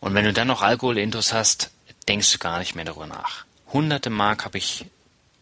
und 0.00 0.14
wenn 0.14 0.24
du 0.24 0.32
dann 0.32 0.48
noch 0.48 0.62
Alkoholintus 0.62 1.32
hast, 1.32 1.70
denkst 2.08 2.32
du 2.32 2.38
gar 2.38 2.58
nicht 2.58 2.74
mehr 2.74 2.84
darüber 2.84 3.06
nach. 3.06 3.44
Hunderte 3.72 4.10
Mark 4.10 4.44
habe 4.44 4.58
ich 4.58 4.86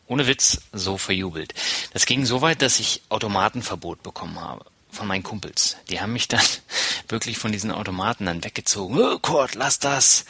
ohne 0.06 0.26
Witz 0.26 0.60
so 0.72 0.98
verjubelt. 0.98 1.54
Das 1.92 2.06
ging 2.06 2.26
so 2.26 2.42
weit, 2.42 2.62
dass 2.62 2.80
ich 2.80 3.02
Automatenverbot 3.08 4.02
bekommen 4.02 4.40
habe 4.40 4.64
von 4.94 5.06
meinen 5.06 5.22
Kumpels. 5.22 5.76
Die 5.88 6.00
haben 6.00 6.12
mich 6.12 6.28
dann 6.28 6.40
wirklich 7.08 7.38
von 7.38 7.52
diesen 7.52 7.70
Automaten 7.70 8.26
dann 8.26 8.44
weggezogen. 8.44 8.98
Oh, 8.98 9.18
Kurt, 9.18 9.54
lass 9.54 9.78
das. 9.78 10.24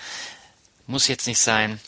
Muss 0.87 1.09
jetzt 1.09 1.27
nicht 1.27 1.41
sein. 1.41 1.81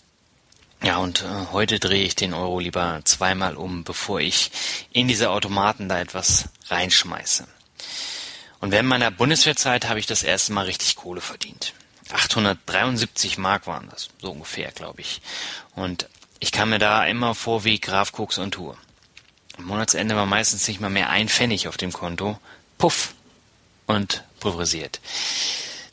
Ja, 0.83 0.99
und 0.99 1.23
äh, 1.23 1.53
heute 1.53 1.79
drehe 1.81 2.05
ich 2.05 2.15
den 2.15 2.35
Euro 2.35 2.61
lieber 2.61 3.01
zweimal 3.05 3.57
um, 3.57 3.83
bevor 3.83 4.21
ich 4.21 4.51
in 4.93 5.09
diese 5.09 5.31
Automaten 5.31 5.89
da 5.89 5.99
etwas 5.99 6.49
reinschmeiße. 6.69 7.47
Und 8.61 8.73
während 8.73 8.89
meiner 8.89 9.11
Bundeswehrzeit 9.11 9.89
habe 9.89 9.99
ich 9.99 10.07
das 10.07 10.23
erste 10.23 10.53
Mal 10.53 10.67
richtig 10.67 10.97
Kohle 10.97 11.21
verdient. 11.21 11.73
873 12.11 13.39
Mark 13.39 13.67
waren 13.67 13.89
das, 13.91 14.09
so 14.21 14.31
ungefähr, 14.31 14.71
glaube 14.71 15.01
ich. 15.01 15.21
Und 15.75 16.09
ich 16.39 16.53
kam 16.53 16.71
mir 16.71 16.79
da 16.79 17.05
immer 17.05 17.35
vor 17.35 17.65
wie 17.65 17.81
Graf 17.81 18.13
Koks 18.13 18.39
und 18.39 18.53
Tour. 18.53 18.77
Am 19.59 19.65
Monatsende 19.65 20.17
war 20.17 20.27
meistens 20.27 20.69
nicht 20.69 20.81
mal 20.81 20.91
mehr 20.91 21.11
ein 21.11 21.29
Pfennig 21.29 21.67
auf 21.69 21.77
dem 21.77 21.93
Konto. 21.93 22.39
Puff 22.79 23.15
und 23.87 24.25
pulverisiert. 24.41 25.01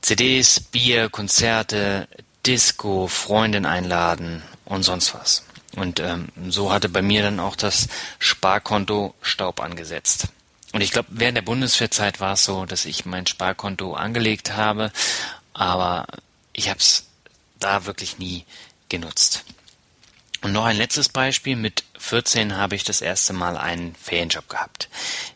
CDs, 0.01 0.59
Bier, 0.59 1.09
Konzerte, 1.09 2.07
Disco, 2.45 3.07
Freundin 3.07 3.65
einladen 3.65 4.43
und 4.65 4.83
sonst 4.83 5.13
was. 5.13 5.43
Und 5.75 5.99
ähm, 5.99 6.27
so 6.49 6.71
hatte 6.71 6.89
bei 6.89 7.01
mir 7.01 7.23
dann 7.23 7.39
auch 7.39 7.55
das 7.55 7.87
Sparkonto 8.19 9.15
Staub 9.21 9.61
angesetzt. 9.61 10.27
Und 10.71 10.81
ich 10.81 10.91
glaube, 10.91 11.07
während 11.11 11.37
der 11.37 11.43
Bundeswehrzeit 11.43 12.19
war 12.19 12.33
es 12.33 12.43
so, 12.45 12.65
dass 12.65 12.85
ich 12.85 13.05
mein 13.05 13.27
Sparkonto 13.27 13.93
angelegt 13.93 14.53
habe, 14.53 14.91
aber 15.53 16.05
ich 16.51 16.69
habe 16.69 16.79
es 16.79 17.05
da 17.59 17.85
wirklich 17.85 18.17
nie 18.17 18.45
genutzt. 18.89 19.45
Und 20.43 20.51
noch 20.51 20.65
ein 20.65 20.75
letztes 20.75 21.07
Beispiel. 21.07 21.55
Mit 21.55 21.85
14 21.97 22.57
habe 22.57 22.75
ich 22.75 22.83
das 22.83 22.99
erste 22.99 23.31
Mal 23.31 23.55
einen 23.55 23.95
Ferienjob 23.95 24.49
gehabt. 24.49 24.89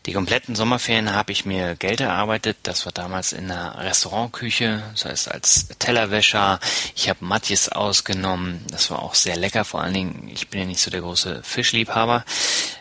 Die 0.04 0.12
kompletten 0.12 0.54
Sommerferien 0.54 1.14
habe 1.14 1.32
ich 1.32 1.46
mir 1.46 1.76
Geld 1.76 2.00
erarbeitet. 2.00 2.58
Das 2.62 2.84
war 2.84 2.92
damals 2.92 3.32
in 3.32 3.50
einer 3.50 3.78
Restaurantküche, 3.78 4.82
das 4.92 5.06
heißt 5.06 5.30
als 5.30 5.68
Tellerwäscher. 5.78 6.60
Ich 6.94 7.08
habe 7.08 7.24
Matjes 7.24 7.70
ausgenommen. 7.70 8.62
Das 8.70 8.90
war 8.90 9.02
auch 9.02 9.14
sehr 9.14 9.36
lecker. 9.36 9.64
Vor 9.64 9.80
allen 9.80 9.94
Dingen, 9.94 10.30
ich 10.30 10.48
bin 10.48 10.60
ja 10.60 10.66
nicht 10.66 10.80
so 10.80 10.90
der 10.90 11.00
große 11.00 11.42
Fischliebhaber. 11.42 12.26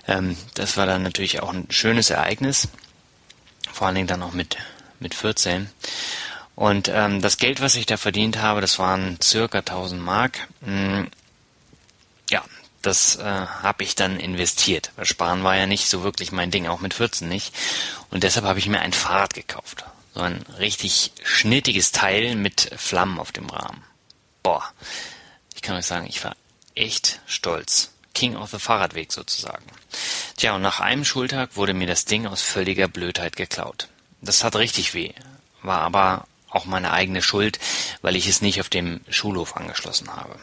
Ähm, 0.06 0.36
das 0.54 0.76
war 0.76 0.86
dann 0.86 1.04
natürlich 1.04 1.42
auch 1.42 1.54
ein 1.54 1.68
schönes 1.70 2.10
Ereignis. 2.10 2.68
Vor 3.72 3.88
allen 3.88 3.96
Dingen 3.96 4.08
dann 4.08 4.24
auch 4.24 4.34
mit, 4.34 4.58
mit 5.00 5.16
14. 5.16 5.70
Und 6.56 6.90
ähm, 6.94 7.22
das 7.22 7.38
Geld, 7.38 7.62
was 7.62 7.76
ich 7.76 7.86
da 7.86 7.96
verdient 7.96 8.42
habe, 8.42 8.60
das 8.60 8.80
waren 8.80 9.18
circa 9.22 9.60
1000 9.60 10.02
Mark. 10.02 10.48
Das 12.82 13.18
äh, 13.18 13.24
habe 13.24 13.84
ich 13.84 13.96
dann 13.96 14.20
investiert. 14.20 14.92
Weil 14.96 15.06
Sparen 15.06 15.44
war 15.44 15.56
ja 15.56 15.66
nicht 15.66 15.90
so 15.90 16.04
wirklich 16.04 16.32
mein 16.32 16.52
Ding, 16.52 16.68
auch 16.68 16.80
mit 16.80 16.94
14 16.94 17.28
nicht. 17.28 17.54
Und 18.12 18.24
deshalb 18.24 18.46
habe 18.46 18.60
ich 18.60 18.68
mir 18.68 18.80
ein 18.80 18.94
Fahrrad 18.94 19.34
gekauft. 19.34 19.84
So 20.14 20.22
ein 20.22 20.44
richtig 20.58 21.12
schnittiges 21.24 21.92
Teil 21.92 22.36
mit 22.36 22.72
Flammen 22.78 23.20
auf 23.20 23.32
dem 23.32 23.50
Rahmen. 23.50 23.84
Boah, 24.44 24.64
ich 25.56 25.62
kann 25.62 25.76
euch 25.76 25.86
sagen, 25.86 26.08
ich 26.08 26.24
war 26.24 26.36
echt 26.76 27.20
stolz. 27.26 27.92
King 28.14 28.36
of 28.36 28.50
the 28.50 28.58
Fahrradweg 28.58 29.12
sozusagen. 29.12 29.66
Tja, 30.38 30.56
und 30.56 30.64
nach 30.64 30.80
einem 30.80 31.06
Schultag 31.06 31.56
wurde 31.56 31.76
mir 31.76 31.86
das 31.86 32.06
Ding 32.06 32.26
aus 32.26 32.42
völliger 32.42 32.88
Blödheit 32.88 33.36
geklaut. 33.36 33.90
Das 34.22 34.44
hat 34.44 34.56
richtig 34.56 34.96
weh, 34.96 35.14
war 35.62 35.82
aber 35.82 36.28
auch 36.50 36.66
meine 36.66 36.92
eigene 36.92 37.22
Schuld, 37.22 37.60
weil 38.02 38.16
ich 38.16 38.28
es 38.28 38.42
nicht 38.42 38.60
auf 38.60 38.70
dem 38.70 39.02
Schulhof 39.10 39.56
angeschlossen 39.56 40.16
habe. 40.16 40.40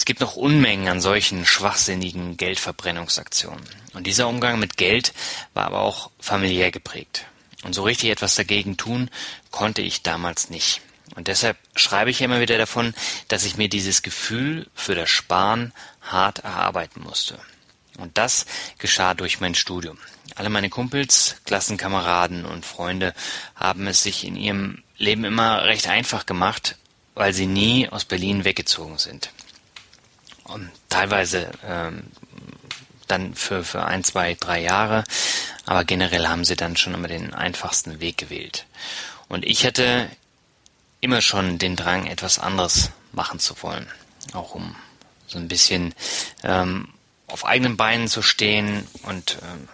Es 0.00 0.06
gibt 0.06 0.20
noch 0.20 0.34
Unmengen 0.34 0.88
an 0.88 1.02
solchen 1.02 1.44
schwachsinnigen 1.44 2.38
Geldverbrennungsaktionen. 2.38 3.62
Und 3.92 4.06
dieser 4.06 4.28
Umgang 4.28 4.58
mit 4.58 4.78
Geld 4.78 5.12
war 5.52 5.66
aber 5.66 5.80
auch 5.80 6.10
familiär 6.18 6.70
geprägt. 6.70 7.26
Und 7.64 7.74
so 7.74 7.82
richtig 7.82 8.08
etwas 8.08 8.34
dagegen 8.34 8.78
tun 8.78 9.10
konnte 9.50 9.82
ich 9.82 10.02
damals 10.02 10.48
nicht. 10.48 10.80
Und 11.16 11.28
deshalb 11.28 11.58
schreibe 11.76 12.08
ich 12.08 12.22
immer 12.22 12.40
wieder 12.40 12.56
davon, 12.56 12.94
dass 13.28 13.44
ich 13.44 13.58
mir 13.58 13.68
dieses 13.68 14.00
Gefühl 14.00 14.68
für 14.74 14.94
das 14.94 15.10
Sparen 15.10 15.74
hart 16.00 16.38
erarbeiten 16.38 17.02
musste. 17.02 17.38
Und 17.98 18.16
das 18.16 18.46
geschah 18.78 19.12
durch 19.12 19.40
mein 19.40 19.54
Studium. 19.54 19.98
Alle 20.34 20.48
meine 20.48 20.70
Kumpels, 20.70 21.36
Klassenkameraden 21.44 22.46
und 22.46 22.64
Freunde 22.64 23.12
haben 23.54 23.86
es 23.86 24.02
sich 24.02 24.24
in 24.24 24.36
ihrem 24.36 24.82
Leben 24.96 25.24
immer 25.24 25.64
recht 25.64 25.88
einfach 25.88 26.24
gemacht, 26.24 26.76
weil 27.14 27.34
sie 27.34 27.44
nie 27.44 27.86
aus 27.90 28.06
Berlin 28.06 28.44
weggezogen 28.44 28.96
sind. 28.96 29.30
Und 30.52 30.70
teilweise 30.88 31.50
ähm, 31.64 32.04
dann 33.06 33.34
für, 33.34 33.64
für 33.64 33.84
ein, 33.84 34.04
zwei, 34.04 34.34
drei 34.34 34.60
Jahre, 34.60 35.04
aber 35.66 35.84
generell 35.84 36.28
haben 36.28 36.44
sie 36.44 36.56
dann 36.56 36.76
schon 36.76 36.94
immer 36.94 37.08
den 37.08 37.34
einfachsten 37.34 38.00
Weg 38.00 38.18
gewählt. 38.18 38.66
Und 39.28 39.44
ich 39.44 39.64
hatte 39.64 40.10
immer 41.00 41.20
schon 41.20 41.58
den 41.58 41.76
Drang, 41.76 42.06
etwas 42.06 42.38
anderes 42.38 42.90
machen 43.12 43.38
zu 43.38 43.62
wollen, 43.62 43.88
auch 44.32 44.54
um 44.54 44.76
so 45.26 45.38
ein 45.38 45.48
bisschen 45.48 45.94
ähm, 46.42 46.88
auf 47.26 47.44
eigenen 47.44 47.76
Beinen 47.76 48.08
zu 48.08 48.22
stehen 48.22 48.86
und 49.04 49.38
ähm, 49.42 49.68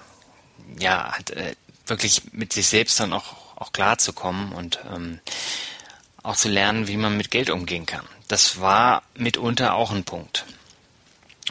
ja, 0.78 1.12
halt, 1.12 1.30
äh, 1.30 1.56
wirklich 1.86 2.22
mit 2.32 2.52
sich 2.52 2.68
selbst 2.68 3.00
dann 3.00 3.12
auch, 3.12 3.56
auch 3.56 3.72
klar 3.72 3.98
zu 3.98 4.12
kommen 4.12 4.52
und 4.52 4.80
ähm, 4.92 5.20
auch 6.22 6.36
zu 6.36 6.48
lernen, 6.48 6.88
wie 6.88 6.96
man 6.96 7.16
mit 7.16 7.30
Geld 7.30 7.50
umgehen 7.50 7.86
kann. 7.86 8.04
Das 8.28 8.60
war 8.60 9.02
mitunter 9.14 9.74
auch 9.74 9.92
ein 9.92 10.04
Punkt. 10.04 10.44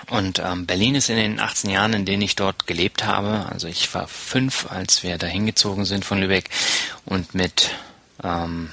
Und 0.10 0.40
ähm, 0.40 0.66
Berlin 0.66 0.96
ist 0.96 1.10
in 1.10 1.16
den 1.16 1.40
18 1.40 1.70
Jahren, 1.70 1.94
in 1.94 2.06
denen 2.06 2.22
ich 2.22 2.36
dort 2.36 2.68
gelebt 2.68 3.06
habe, 3.06 3.48
also 3.52 3.68
ich 3.68 3.94
war 3.94 4.08
fünf, 4.08 4.70
als 4.70 5.04
wir 5.04 5.18
da 5.18 5.26
hingezogen 5.28 5.86
sind 5.86 6.06
von 6.06 6.20
Lübeck 6.20 6.50
und 7.06 7.34
mit, 7.34 7.72
ähm, 8.24 8.72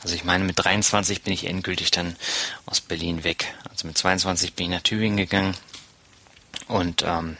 also 0.00 0.14
ich 0.14 0.24
meine 0.24 0.44
mit 0.44 0.62
23 0.62 1.22
bin 1.22 1.32
ich 1.32 1.46
endgültig 1.46 1.90
dann 1.90 2.14
aus 2.66 2.80
Berlin 2.80 3.24
weg. 3.24 3.54
Also 3.70 3.86
mit 3.86 3.96
22 3.96 4.54
bin 4.54 4.66
ich 4.66 4.72
nach 4.72 4.82
Tübingen 4.82 5.16
gegangen 5.16 5.56
und 6.68 7.02
ähm, 7.06 7.38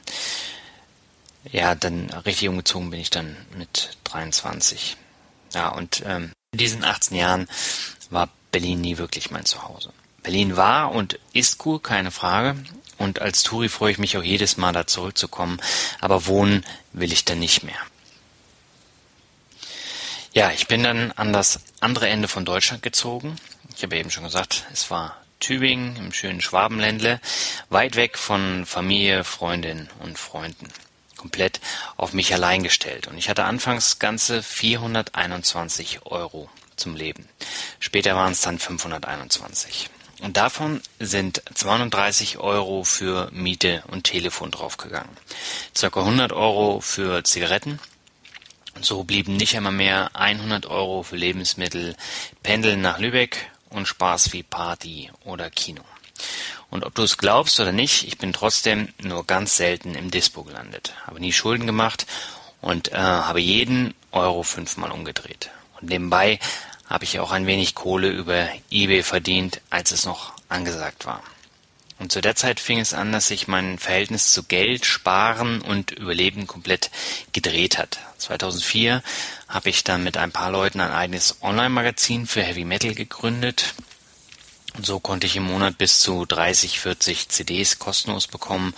ja, 1.52 1.74
dann 1.74 2.10
richtig 2.10 2.48
umgezogen 2.48 2.90
bin 2.90 3.00
ich 3.00 3.10
dann 3.10 3.36
mit 3.56 3.98
23. 4.04 4.96
Ja, 5.52 5.68
und 5.68 6.02
ähm, 6.06 6.32
in 6.52 6.58
diesen 6.58 6.84
18 6.84 7.16
Jahren 7.16 7.48
war 8.10 8.30
Berlin 8.50 8.80
nie 8.80 8.96
wirklich 8.96 9.30
mein 9.30 9.44
Zuhause. 9.44 9.92
Berlin 10.24 10.56
war 10.56 10.90
und 10.90 11.20
ist 11.32 11.64
cool, 11.64 11.78
keine 11.78 12.10
Frage. 12.10 12.56
Und 12.98 13.20
als 13.20 13.44
Touri 13.44 13.68
freue 13.68 13.92
ich 13.92 13.98
mich 13.98 14.16
auch 14.16 14.22
jedes 14.22 14.56
Mal, 14.56 14.72
da 14.72 14.86
zurückzukommen. 14.86 15.60
Aber 16.00 16.26
wohnen 16.26 16.64
will 16.92 17.12
ich 17.12 17.24
da 17.24 17.36
nicht 17.36 17.62
mehr. 17.62 17.78
Ja, 20.32 20.50
ich 20.50 20.66
bin 20.66 20.82
dann 20.82 21.12
an 21.12 21.32
das 21.32 21.60
andere 21.78 22.08
Ende 22.08 22.26
von 22.26 22.44
Deutschland 22.44 22.82
gezogen. 22.82 23.36
Ich 23.76 23.82
habe 23.84 23.96
eben 23.96 24.10
schon 24.10 24.24
gesagt, 24.24 24.64
es 24.72 24.90
war 24.90 25.16
Tübingen 25.40 25.96
im 25.96 26.12
schönen 26.12 26.40
Schwabenländle, 26.40 27.20
weit 27.68 27.94
weg 27.94 28.16
von 28.16 28.64
Familie, 28.66 29.24
Freundinnen 29.24 29.90
und 30.00 30.18
Freunden. 30.18 30.68
Komplett 31.16 31.60
auf 31.96 32.14
mich 32.14 32.32
allein 32.32 32.62
gestellt. 32.62 33.06
Und 33.06 33.18
ich 33.18 33.28
hatte 33.28 33.44
anfangs 33.44 33.98
ganze 33.98 34.42
421 34.42 36.06
Euro 36.06 36.48
zum 36.76 36.96
Leben. 36.96 37.28
Später 37.78 38.16
waren 38.16 38.32
es 38.32 38.40
dann 38.40 38.58
521. 38.58 39.90
Und 40.24 40.38
davon 40.38 40.80
sind 40.98 41.42
230 41.52 42.38
Euro 42.38 42.82
für 42.82 43.28
Miete 43.30 43.84
und 43.88 44.04
Telefon 44.04 44.50
draufgegangen. 44.50 45.14
Circa 45.76 46.00
100 46.00 46.32
Euro 46.32 46.80
für 46.80 47.22
Zigaretten. 47.24 47.78
So 48.80 49.04
blieben 49.04 49.36
nicht 49.36 49.54
einmal 49.54 49.72
mehr 49.72 50.16
100 50.16 50.64
Euro 50.64 51.02
für 51.02 51.16
Lebensmittel, 51.16 51.94
Pendeln 52.42 52.80
nach 52.80 52.98
Lübeck 52.98 53.50
und 53.68 53.86
Spaß 53.86 54.32
wie 54.32 54.42
Party 54.42 55.10
oder 55.24 55.50
Kino. 55.50 55.82
Und 56.70 56.86
ob 56.86 56.94
du 56.94 57.02
es 57.02 57.18
glaubst 57.18 57.60
oder 57.60 57.72
nicht, 57.72 58.08
ich 58.08 58.16
bin 58.16 58.32
trotzdem 58.32 58.88
nur 59.02 59.26
ganz 59.26 59.58
selten 59.58 59.94
im 59.94 60.10
Dispo 60.10 60.42
gelandet, 60.42 60.94
habe 61.06 61.20
nie 61.20 61.34
Schulden 61.34 61.66
gemacht 61.66 62.06
und 62.62 62.92
äh, 62.92 62.96
habe 62.96 63.40
jeden 63.40 63.92
Euro 64.10 64.42
fünfmal 64.42 64.90
umgedreht. 64.90 65.50
Und 65.78 65.90
nebenbei 65.90 66.38
habe 66.86 67.04
ich 67.04 67.18
auch 67.20 67.32
ein 67.32 67.46
wenig 67.46 67.74
Kohle 67.74 68.08
über 68.08 68.48
eBay 68.70 69.02
verdient, 69.02 69.60
als 69.70 69.90
es 69.90 70.04
noch 70.04 70.32
angesagt 70.48 71.06
war. 71.06 71.22
Und 71.98 72.10
zu 72.10 72.20
der 72.20 72.34
Zeit 72.34 72.58
fing 72.60 72.80
es 72.80 72.92
an, 72.92 73.12
dass 73.12 73.28
sich 73.28 73.46
mein 73.46 73.78
Verhältnis 73.78 74.32
zu 74.32 74.42
Geld, 74.42 74.84
Sparen 74.84 75.60
und 75.60 75.92
Überleben 75.92 76.46
komplett 76.46 76.90
gedreht 77.32 77.78
hat. 77.78 77.98
2004 78.18 79.02
habe 79.48 79.68
ich 79.70 79.84
dann 79.84 80.02
mit 80.02 80.16
ein 80.16 80.32
paar 80.32 80.50
Leuten 80.50 80.80
ein 80.80 80.90
eigenes 80.90 81.36
Online-Magazin 81.40 82.26
für 82.26 82.42
Heavy 82.42 82.64
Metal 82.64 82.94
gegründet. 82.94 83.74
Und 84.76 84.84
so 84.84 84.98
konnte 84.98 85.28
ich 85.28 85.36
im 85.36 85.44
Monat 85.44 85.78
bis 85.78 86.00
zu 86.00 86.26
30, 86.26 86.80
40 86.80 87.28
CDs 87.28 87.78
kostenlos 87.78 88.26
bekommen 88.26 88.74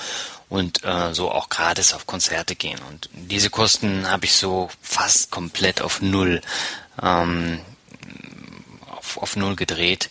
und 0.51 0.85
äh, 0.85 1.15
so 1.15 1.33
auch 1.33 1.49
gratis 1.49 1.95
auf 1.95 2.07
Konzerte 2.07 2.55
gehen. 2.55 2.79
Und 2.91 3.09
diese 3.13 3.49
Kosten 3.49 4.11
habe 4.11 4.27
ich 4.27 4.35
so 4.35 4.69
fast 4.83 5.31
komplett 5.31 5.81
auf 5.81 6.03
Null 6.03 6.43
ähm, 7.03 7.61
auf, 9.07 9.23
auf 9.23 9.37
Null 9.37 9.57
gedreht. 9.57 10.11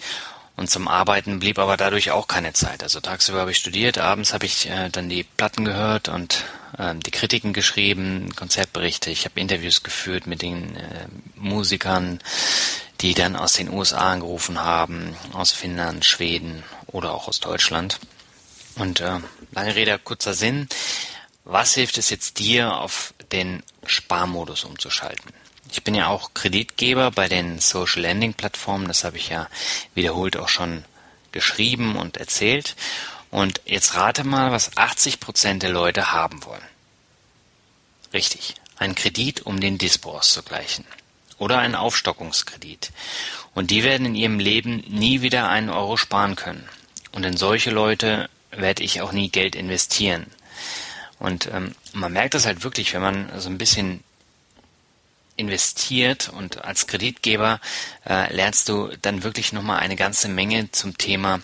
Und 0.57 0.69
zum 0.69 0.87
Arbeiten 0.87 1.39
blieb 1.39 1.59
aber 1.59 1.75
dadurch 1.75 2.11
auch 2.11 2.27
keine 2.27 2.53
Zeit. 2.53 2.81
Also 2.81 3.01
tagsüber 3.01 3.41
habe 3.41 3.51
ich 3.51 3.57
studiert, 3.57 3.97
abends 3.97 4.33
habe 4.33 4.45
ich 4.45 4.69
äh, 4.69 4.89
dann 4.89 5.09
die 5.09 5.23
Platten 5.23 5.65
gehört 5.65 6.07
und 6.07 6.45
äh, 6.77 6.95
die 6.95 7.11
Kritiken 7.11 7.51
geschrieben, 7.51 8.33
Konzertberichte. 8.35 9.11
Ich 9.11 9.25
habe 9.25 9.39
Interviews 9.39 9.83
geführt 9.83 10.27
mit 10.27 10.41
den 10.41 10.77
äh, 10.77 11.07
Musikern, 11.35 12.19
die 13.01 13.13
dann 13.13 13.35
aus 13.35 13.53
den 13.53 13.69
USA 13.69 14.13
angerufen 14.13 14.63
haben, 14.63 15.17
aus 15.33 15.51
Finnland, 15.51 16.05
Schweden 16.05 16.63
oder 16.87 17.13
auch 17.13 17.27
aus 17.27 17.41
Deutschland. 17.41 17.99
Und 18.75 19.01
äh, 19.01 19.19
lange 19.51 19.75
Rede, 19.75 19.99
kurzer 20.01 20.33
Sinn. 20.33 20.69
Was 21.43 21.73
hilft 21.73 21.97
es 21.97 22.09
jetzt 22.09 22.39
dir, 22.39 22.77
auf 22.77 23.13
den 23.33 23.61
Sparmodus 23.85 24.63
umzuschalten? 24.63 25.33
Ich 25.72 25.84
bin 25.84 25.95
ja 25.95 26.07
auch 26.07 26.34
Kreditgeber 26.34 27.12
bei 27.12 27.27
den 27.27 27.60
Social 27.60 28.03
Lending 28.03 28.34
Plattformen, 28.34 28.88
das 28.88 29.03
habe 29.03 29.17
ich 29.17 29.29
ja 29.29 29.48
wiederholt 29.93 30.38
auch 30.38 30.50
schon 30.50 30.86
geschrieben 31.31 31.95
und 31.95 32.17
erzählt. 32.17 32.75
Und 33.31 33.62
jetzt 33.65 33.95
rate 33.95 34.24
mal, 34.24 34.51
was 34.51 34.77
80 34.77 35.19
Prozent 35.19 35.63
der 35.63 35.72
Leute 35.72 36.12
haben 36.12 36.45
wollen. 36.45 36.63
Richtig, 38.13 38.55
ein 38.77 38.95
Kredit, 38.95 39.45
um 39.45 39.60
den 39.60 39.77
Dispo 39.77 40.17
auszugleichen. 40.17 40.86
Oder 41.38 41.60
ein 41.60 41.75
Aufstockungskredit. 41.75 42.91
Und 43.53 43.72
die 43.72 43.84
werden 43.84 44.05
in 44.05 44.15
ihrem 44.15 44.39
Leben 44.39 44.77
nie 44.88 45.22
wieder 45.22 45.50
einen 45.50 45.69
Euro 45.69 45.98
sparen 45.98 46.38
können. 46.38 46.67
Und 47.12 47.25
in 47.25 47.36
solche 47.36 47.72
Leute 47.72 48.29
werde 48.51 48.84
ich 48.84 49.01
auch 49.01 49.12
nie 49.12 49.29
Geld 49.29 49.55
investieren. 49.55 50.27
Und 51.19 51.48
ähm, 51.48 51.75
man 51.93 52.13
merkt 52.13 52.34
das 52.34 52.45
halt 52.45 52.63
wirklich, 52.63 52.93
wenn 52.93 53.01
man 53.01 53.39
so 53.39 53.50
ein 53.50 53.57
bisschen 53.57 54.03
investiert 55.38 56.30
und 56.30 56.63
als 56.63 56.88
Kreditgeber 56.88 57.60
äh, 58.08 58.34
lernst 58.34 58.70
du 58.70 58.89
dann 59.01 59.24
wirklich 59.24 59.54
nochmal 59.54 59.80
eine 59.80 59.96
ganze 59.96 60.27
Menge 60.27 60.72
zum 60.72 60.98
Thema 60.98 61.42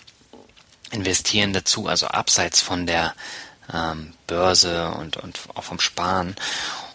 Investieren 0.92 1.54
dazu, 1.54 1.88
also 1.88 2.08
abseits 2.08 2.62
von 2.62 2.86
der 2.86 3.14
ähm, 3.74 4.14
Börse 4.28 4.92
und, 4.92 5.18
und 5.18 5.40
auch 5.56 5.64
vom 5.64 5.80
Sparen. 5.80 6.36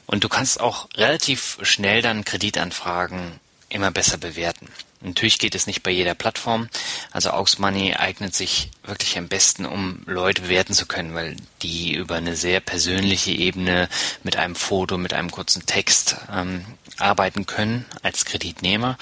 Und 0.07 0.23
du 0.25 0.29
kannst 0.29 0.61
auch 0.61 0.89
relativ 0.97 1.59
schnell 1.63 2.03
dann 2.03 2.25
Kreditanfragen 2.25 3.41
immer 3.69 3.91
besser 3.91 4.19
bewerten. 4.19 4.69
Natürlich 5.07 5.39
geht 5.39 5.55
es 5.55 5.69
nicht 5.69 5.85
bei 5.85 5.93
jeder 5.93 6.15
Plattform. 6.15 6.69
Also 7.13 7.31
Aux 7.31 7.59
Money 7.59 7.95
eignet 7.95 8.35
sich 8.35 8.71
wirklich 8.83 9.17
am 9.17 9.29
besten, 9.29 9.65
um 9.65 10.03
Leute 10.07 10.43
bewerten 10.43 10.75
zu 10.75 10.87
können, 10.87 11.15
weil 11.15 11.37
die 11.63 11.95
über 11.95 12.17
eine 12.17 12.35
sehr 12.35 12.59
persönliche 12.59 13.31
Ebene 13.31 13.89
mit 14.25 14.37
einem 14.37 14.57
Foto, 14.57 14.99
mit 14.99 15.15
einem 15.15 15.31
kurzen 15.31 15.65
Text 15.65 16.17
ähm, 16.33 16.65
arbeiten 16.99 17.47
können 17.47 17.87
als 18.03 18.25
Kreditnehmer. 18.25 18.99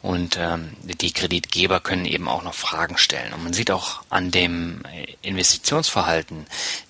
Und 0.00 0.38
ähm, 0.40 0.72
die 0.82 1.12
Kreditgeber 1.12 1.80
können 1.80 2.06
eben 2.06 2.28
auch 2.28 2.42
noch 2.42 2.54
Fragen 2.54 2.96
stellen. 2.96 3.34
Und 3.34 3.44
man 3.44 3.52
sieht 3.52 3.70
auch 3.70 4.02
an 4.08 4.30
dem 4.30 4.80
Investitionsverhalten 5.20 6.46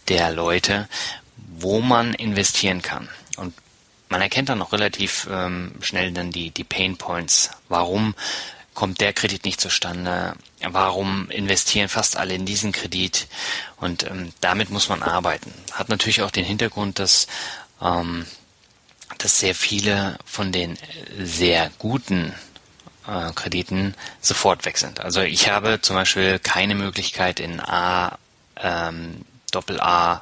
der 0.07 0.31
Leute, 0.31 0.89
wo 1.37 1.81
man 1.81 2.15
investieren 2.15 2.81
kann. 2.81 3.09
Man 4.13 4.21
erkennt 4.21 4.51
dann 4.51 4.61
auch 4.61 4.73
relativ 4.73 5.27
ähm, 5.31 5.73
schnell 5.81 6.13
dann 6.13 6.33
die, 6.33 6.51
die 6.51 6.65
Pain 6.65 6.99
Points. 6.99 7.51
Warum 7.71 8.15
kommt 8.75 9.01
der 9.01 9.15
Kredit 9.15 9.47
nicht 9.47 9.59
zustande? 9.59 10.35
Warum 10.61 11.31
investieren 11.31 11.89
fast 11.89 12.19
alle 12.19 12.35
in 12.35 12.45
diesen 12.45 12.73
Kredit? 12.73 13.27
Und 13.79 14.05
ähm, 14.05 14.35
damit 14.43 14.69
muss 14.69 14.91
man 14.91 15.03
arbeiten. 15.03 15.51
Hat 15.73 15.89
natürlich 15.89 16.21
auch 16.21 16.31
den 16.31 16.45
Hintergrund, 16.45 16.99
dass, 16.99 17.27
ähm, 17.81 18.27
dass 19.17 19.39
sehr 19.39 19.55
viele 19.55 20.19
von 20.27 20.53
den 20.53 20.77
sehr 21.19 21.71
guten 21.79 22.35
äh, 23.09 23.33
Krediten 23.33 23.95
sofort 24.21 24.67
weg 24.67 24.77
sind. 24.77 25.01
Also 25.01 25.23
ich 25.23 25.49
habe 25.49 25.81
zum 25.81 25.97
Beispiel 25.97 26.39
keine 26.39 26.75
Möglichkeit 26.75 27.41
in 27.41 27.61
A, 27.61 28.19
ähm, 28.59 29.23
Doppel 29.53 29.81
A, 29.81 30.21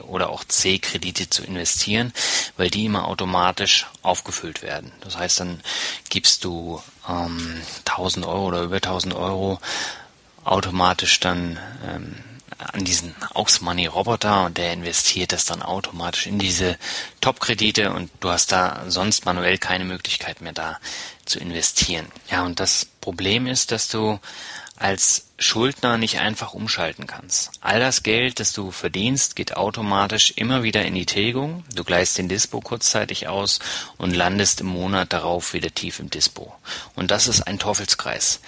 Oder 0.00 0.30
auch 0.30 0.44
C 0.44 0.78
Kredite 0.78 1.28
zu 1.30 1.42
investieren, 1.42 2.12
weil 2.56 2.70
die 2.70 2.84
immer 2.84 3.08
automatisch 3.08 3.86
aufgefüllt 4.02 4.62
werden. 4.62 4.92
Das 5.00 5.16
heißt, 5.16 5.40
dann 5.40 5.60
gibst 6.08 6.44
du 6.44 6.82
ähm, 7.08 7.60
1000 7.84 8.26
Euro 8.26 8.46
oder 8.46 8.62
über 8.62 8.76
1000 8.76 9.14
Euro 9.14 9.58
automatisch 10.44 11.18
dann 11.20 11.58
ähm, 11.86 12.14
an 12.58 12.84
diesen 12.84 13.14
Aux 13.34 13.60
Money 13.60 13.86
Roboter 13.86 14.46
und 14.46 14.56
der 14.56 14.72
investiert 14.72 15.32
das 15.32 15.44
dann 15.44 15.62
automatisch 15.62 16.26
in 16.26 16.38
diese 16.38 16.78
Top-Kredite 17.20 17.92
und 17.92 18.10
du 18.20 18.30
hast 18.30 18.52
da 18.52 18.84
sonst 18.88 19.26
manuell 19.26 19.58
keine 19.58 19.84
Möglichkeit 19.84 20.40
mehr 20.40 20.52
da 20.52 20.78
zu 21.24 21.38
investieren. 21.38 22.06
Ja, 22.30 22.44
und 22.44 22.60
das 22.60 22.86
Problem 23.00 23.46
ist, 23.46 23.72
dass 23.72 23.88
du 23.88 24.20
als 24.76 25.28
Schuldner 25.38 25.98
nicht 25.98 26.20
einfach 26.20 26.54
umschalten 26.54 27.06
kannst. 27.06 27.50
All 27.60 27.80
das 27.80 28.02
Geld, 28.02 28.40
das 28.40 28.52
du 28.52 28.70
verdienst, 28.70 29.36
geht 29.36 29.56
automatisch 29.56 30.32
immer 30.36 30.62
wieder 30.62 30.84
in 30.84 30.94
die 30.94 31.06
Tilgung. 31.06 31.64
Du 31.74 31.84
gleichst 31.84 32.18
den 32.18 32.28
Dispo 32.28 32.60
kurzzeitig 32.60 33.28
aus 33.28 33.58
und 33.98 34.14
landest 34.14 34.60
im 34.60 34.68
Monat 34.68 35.12
darauf 35.12 35.52
wieder 35.52 35.74
tief 35.74 36.00
im 36.00 36.10
Dispo. 36.10 36.54
Und 36.94 37.10
das 37.10 37.28
ist 37.28 37.42
ein 37.42 37.58
Teufelskreis. 37.58 38.40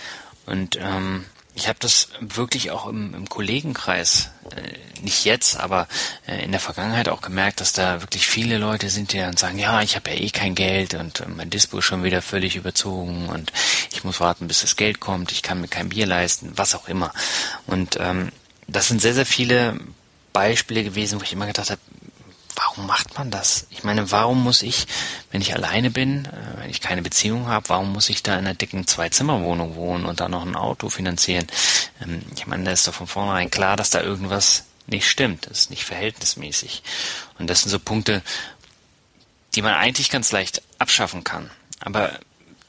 Und 0.47 0.77
ähm, 0.81 1.27
ich 1.59 1.69
habe 1.69 1.79
das 1.81 2.09
wirklich 2.21 2.71
auch 2.71 2.87
im, 2.87 3.15
im 3.15 3.29
Kollegenkreis, 3.29 4.31
äh, 4.55 5.03
nicht 5.03 5.25
jetzt, 5.25 5.57
aber 5.57 5.89
äh, 6.29 6.45
in 6.45 6.53
der 6.53 6.61
Vergangenheit 6.61 7.09
auch 7.09 7.21
gemerkt, 7.21 7.61
dass 7.61 7.73
da 7.73 8.01
wirklich 8.01 8.29
viele 8.29 8.59
Leute 8.59 8.89
sind, 8.91 9.13
die 9.13 9.19
dann 9.19 9.37
sagen, 9.37 9.59
ja, 9.59 9.83
ich 9.83 9.97
habe 9.97 10.11
ja 10.11 10.17
eh 10.17 10.31
kein 10.31 10.55
Geld 10.55 10.95
und 10.95 11.21
äh, 11.21 11.27
mein 11.27 11.51
Dispo 11.51 11.79
ist 11.79 11.85
schon 11.85 12.05
wieder 12.05 12.23
völlig 12.23 12.55
überzogen 12.55 13.29
und 13.29 13.53
ich 13.91 14.05
muss 14.05 14.21
warten, 14.21 14.47
bis 14.47 14.61
das 14.61 14.77
Geld 14.77 15.01
kommt, 15.01 15.33
ich 15.33 15.43
kann 15.43 15.61
mir 15.61 15.67
kein 15.69 15.89
Bier 15.89 16.07
leisten, 16.07 16.53
was 16.55 16.77
auch 16.77 16.87
immer. 16.87 17.13
Und 17.67 17.99
ähm, 18.01 18.31
das 18.69 18.87
sind 18.87 19.03
sehr, 19.03 19.15
sehr 19.15 19.27
viele 19.27 19.81
Beispiele 20.33 20.85
gewesen, 20.85 21.19
wo 21.19 21.25
ich 21.25 21.33
immer 21.33 21.47
gedacht 21.47 21.71
habe, 21.71 21.81
warum 22.59 22.87
macht 22.87 23.17
man 23.17 23.31
das? 23.31 23.67
Ich 23.71 23.85
meine, 23.85 24.11
warum 24.11 24.43
muss 24.43 24.63
ich, 24.63 24.87
wenn 25.31 25.41
ich 25.41 25.55
alleine 25.55 25.91
bin, 25.91 26.25
äh, 26.27 26.61
wenn 26.61 26.71
ich 26.71 26.81
keine 26.81 27.03
Beziehung 27.03 27.47
habe, 27.47 27.69
warum 27.69 27.93
muss 27.93 28.09
ich 28.09 28.23
da 28.23 28.33
in 28.35 28.41
einer 28.41 28.55
dicken 28.55 28.87
Zwei-Zimmer-Wohnung 28.87 29.77
wohnen 29.77 30.05
und 30.05 30.21
dann 30.21 30.33
noch 30.33 30.45
ein 30.45 30.57
Auto 30.57 30.89
finanzieren? 30.89 31.47
Ähm, 32.03 32.23
ich 32.35 32.47
meine, 32.47 32.65
da 32.65 32.73
ist 32.73 32.87
doch 32.87 32.95
von 32.95 33.07
vornherein 33.07 33.51
klar, 33.51 33.77
dass 33.77 33.91
da 33.91 34.03
irgendwas 34.03 34.65
nicht 34.87 35.09
stimmt. 35.09 35.47
Das 35.49 35.61
ist 35.61 35.71
nicht 35.71 35.85
verhältnismäßig. 35.85 36.83
Und 37.39 37.49
das 37.49 37.63
sind 37.63 37.71
so 37.71 37.79
Punkte, 37.79 38.23
die 39.55 39.63
man 39.63 39.75
eigentlich 39.75 40.11
ganz 40.11 40.33
leicht 40.33 40.63
abschaffen 40.79 41.25
kann. 41.25 41.51
Aber 41.81 42.19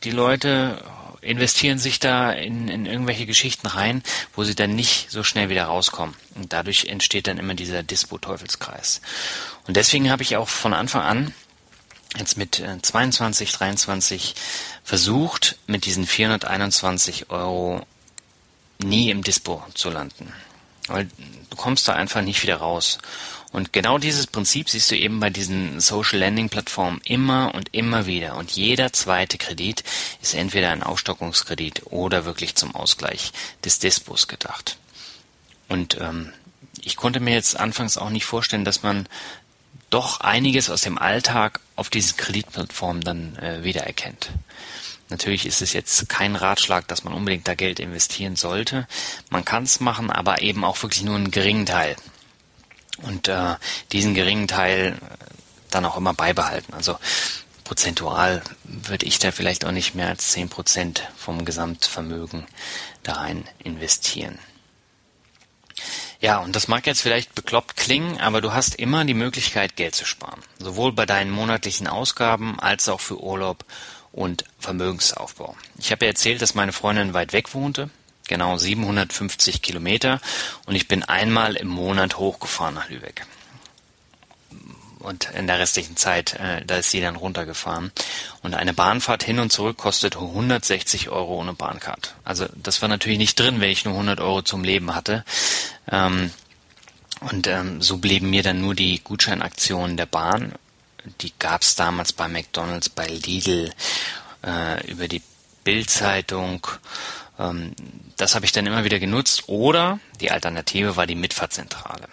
die 0.03 0.11
Leute 0.11 0.83
investieren 1.21 1.77
sich 1.79 1.99
da 1.99 2.31
in, 2.31 2.67
in 2.67 2.85
irgendwelche 2.85 3.25
Geschichten 3.25 3.67
rein, 3.67 4.03
wo 4.35 4.43
sie 4.43 4.55
dann 4.55 4.75
nicht 4.75 5.11
so 5.11 5.23
schnell 5.23 5.49
wieder 5.49 5.65
rauskommen. 5.65 6.15
Und 6.35 6.53
dadurch 6.53 6.85
entsteht 6.85 7.27
dann 7.27 7.37
immer 7.37 7.53
dieser 7.53 7.83
Dispo-Teufelskreis. 7.83 9.01
Und 9.67 9.77
deswegen 9.77 10.09
habe 10.09 10.23
ich 10.23 10.37
auch 10.37 10.49
von 10.49 10.73
Anfang 10.73 11.01
an 11.01 11.33
jetzt 12.17 12.37
mit 12.37 12.63
22, 12.81 13.49
äh, 13.49 13.57
23 13.57 14.35
versucht, 14.83 15.57
mit 15.67 15.85
diesen 15.85 16.07
421 16.07 17.29
Euro 17.29 17.85
nie 18.79 19.09
im 19.09 19.23
Dispo 19.23 19.63
zu 19.73 19.89
landen. 19.89 20.33
Weil 20.87 21.07
du 21.49 21.55
kommst 21.55 21.87
da 21.87 21.93
einfach 21.93 22.21
nicht 22.21 22.41
wieder 22.41 22.57
raus. 22.57 22.97
Und 23.51 23.73
genau 23.73 23.97
dieses 23.97 24.27
Prinzip 24.27 24.69
siehst 24.69 24.91
du 24.91 24.95
eben 24.95 25.19
bei 25.19 25.31
diesen 25.31 25.79
Social 25.79 26.19
Lending 26.19 26.49
Plattformen 26.49 27.01
immer 27.03 27.53
und 27.55 27.73
immer 27.73 28.05
wieder. 28.05 28.35
Und 28.35 28.51
jeder 28.51 28.93
zweite 28.93 29.37
Kredit 29.37 29.83
ist 30.21 30.35
entweder 30.35 30.69
ein 30.69 30.83
Aufstockungskredit 30.83 31.83
oder 31.85 32.25
wirklich 32.25 32.55
zum 32.55 32.75
Ausgleich 32.75 33.31
des 33.65 33.79
Dispos 33.79 34.27
gedacht. 34.27 34.77
Und 35.67 35.97
ähm, 35.99 36.31
ich 36.81 36.95
konnte 36.95 37.19
mir 37.19 37.33
jetzt 37.33 37.59
anfangs 37.59 37.97
auch 37.97 38.11
nicht 38.11 38.25
vorstellen, 38.25 38.65
dass 38.65 38.83
man 38.83 39.07
doch 39.89 40.21
einiges 40.21 40.69
aus 40.69 40.81
dem 40.81 40.99
Alltag 40.99 41.59
auf 41.75 41.89
diesen 41.89 42.17
Kreditplattformen 42.17 43.03
dann 43.03 43.35
äh, 43.37 43.63
wiedererkennt. 43.63 44.29
Natürlich 45.09 45.47
ist 45.47 45.63
es 45.63 45.73
jetzt 45.73 46.07
kein 46.07 46.35
Ratschlag, 46.35 46.87
dass 46.87 47.03
man 47.03 47.15
unbedingt 47.15 47.47
da 47.47 47.55
Geld 47.55 47.79
investieren 47.79 48.35
sollte. 48.35 48.87
Man 49.31 49.43
kann 49.43 49.63
es 49.63 49.79
machen, 49.79 50.11
aber 50.11 50.43
eben 50.43 50.63
auch 50.63 50.83
wirklich 50.83 51.03
nur 51.03 51.15
einen 51.15 51.31
geringen 51.31 51.65
Teil 51.65 51.95
und 53.03 53.27
äh, 53.27 53.55
diesen 53.91 54.13
geringen 54.13 54.47
Teil 54.47 54.97
dann 55.71 55.85
auch 55.85 55.97
immer 55.97 56.13
beibehalten. 56.13 56.73
Also 56.73 56.97
prozentual 57.63 58.41
würde 58.63 59.05
ich 59.05 59.19
da 59.19 59.31
vielleicht 59.31 59.65
auch 59.65 59.71
nicht 59.71 59.95
mehr 59.95 60.07
als 60.07 60.31
zehn 60.31 60.49
Prozent 60.49 61.07
vom 61.17 61.45
Gesamtvermögen 61.45 62.45
da 63.03 63.13
rein 63.13 63.47
investieren. 63.63 64.39
Ja, 66.21 66.39
und 66.39 66.55
das 66.55 66.67
mag 66.67 66.85
jetzt 66.85 67.01
vielleicht 67.01 67.33
bekloppt 67.33 67.77
klingen, 67.77 68.19
aber 68.19 68.41
du 68.41 68.51
hast 68.51 68.75
immer 68.75 69.05
die 69.05 69.13
Möglichkeit, 69.13 69.77
Geld 69.77 69.95
zu 69.95 70.05
sparen. 70.05 70.41
Sowohl 70.57 70.91
bei 70.91 71.05
deinen 71.05 71.31
monatlichen 71.31 71.87
Ausgaben 71.87 72.59
als 72.59 72.89
auch 72.89 72.99
für 72.99 73.21
Urlaub 73.21 73.63
und 74.11 74.43
Vermögensaufbau. 74.59 75.55
Ich 75.77 75.91
habe 75.91 76.05
ja 76.05 76.09
erzählt, 76.09 76.41
dass 76.41 76.55
meine 76.55 76.73
Freundin 76.73 77.13
weit 77.13 77.31
weg 77.31 77.53
wohnte, 77.53 77.89
genau 78.29 78.57
750 78.57 79.61
Kilometer, 79.61 80.21
und 80.65 80.75
ich 80.75 80.87
bin 80.87 81.03
einmal 81.03 81.57
im 81.57 81.67
Monat 81.67 82.17
hochgefahren 82.17 82.75
nach 82.75 82.89
Lübeck 82.89 83.25
und 84.99 85.29
in 85.33 85.47
der 85.47 85.59
restlichen 85.59 85.95
Zeit, 85.95 86.33
äh, 86.35 86.63
da 86.65 86.77
ist 86.77 86.91
sie 86.91 87.01
dann 87.01 87.15
runtergefahren. 87.15 87.91
Und 88.43 88.53
eine 88.53 88.73
Bahnfahrt 88.73 89.23
hin 89.23 89.39
und 89.39 89.51
zurück 89.51 89.77
kostet 89.77 90.17
160 90.17 91.09
Euro 91.09 91.39
ohne 91.39 91.53
Bahncard. 91.53 92.15
Also 92.25 92.47
das 92.55 92.81
war 92.81 92.89
natürlich 92.89 93.17
nicht 93.17 93.39
drin, 93.39 93.61
wenn 93.61 93.71
ich 93.71 93.85
nur 93.85 93.93
100 93.93 94.19
Euro 94.19 94.41
zum 94.41 94.63
Leben 94.63 94.93
hatte. 94.93 95.23
Ähm, 95.89 96.31
und 97.21 97.47
ähm, 97.47 97.81
so 97.81 97.97
blieben 97.97 98.29
mir 98.29 98.43
dann 98.43 98.61
nur 98.61 98.75
die 98.75 99.01
Gutscheinaktionen 99.03 99.97
der 99.97 100.05
Bahn. 100.05 100.53
Die 101.21 101.33
gab's 101.39 101.75
damals 101.75 102.11
bei 102.11 102.27
McDonald's, 102.27 102.89
bei 102.89 103.07
Lidl, 103.07 103.71
äh, 104.45 104.85
über 104.91 105.07
die 105.07 105.21
Bildzeitung. 105.63 106.67
Ähm, 107.39 107.73
das 108.17 108.35
habe 108.35 108.45
ich 108.45 108.51
dann 108.51 108.67
immer 108.67 108.83
wieder 108.83 108.99
genutzt. 108.99 109.47
Oder 109.47 109.99
die 110.19 110.31
Alternative 110.31 110.95
war 110.95 111.07
die 111.07 111.15
Mitfahrzentrale. 111.15 112.07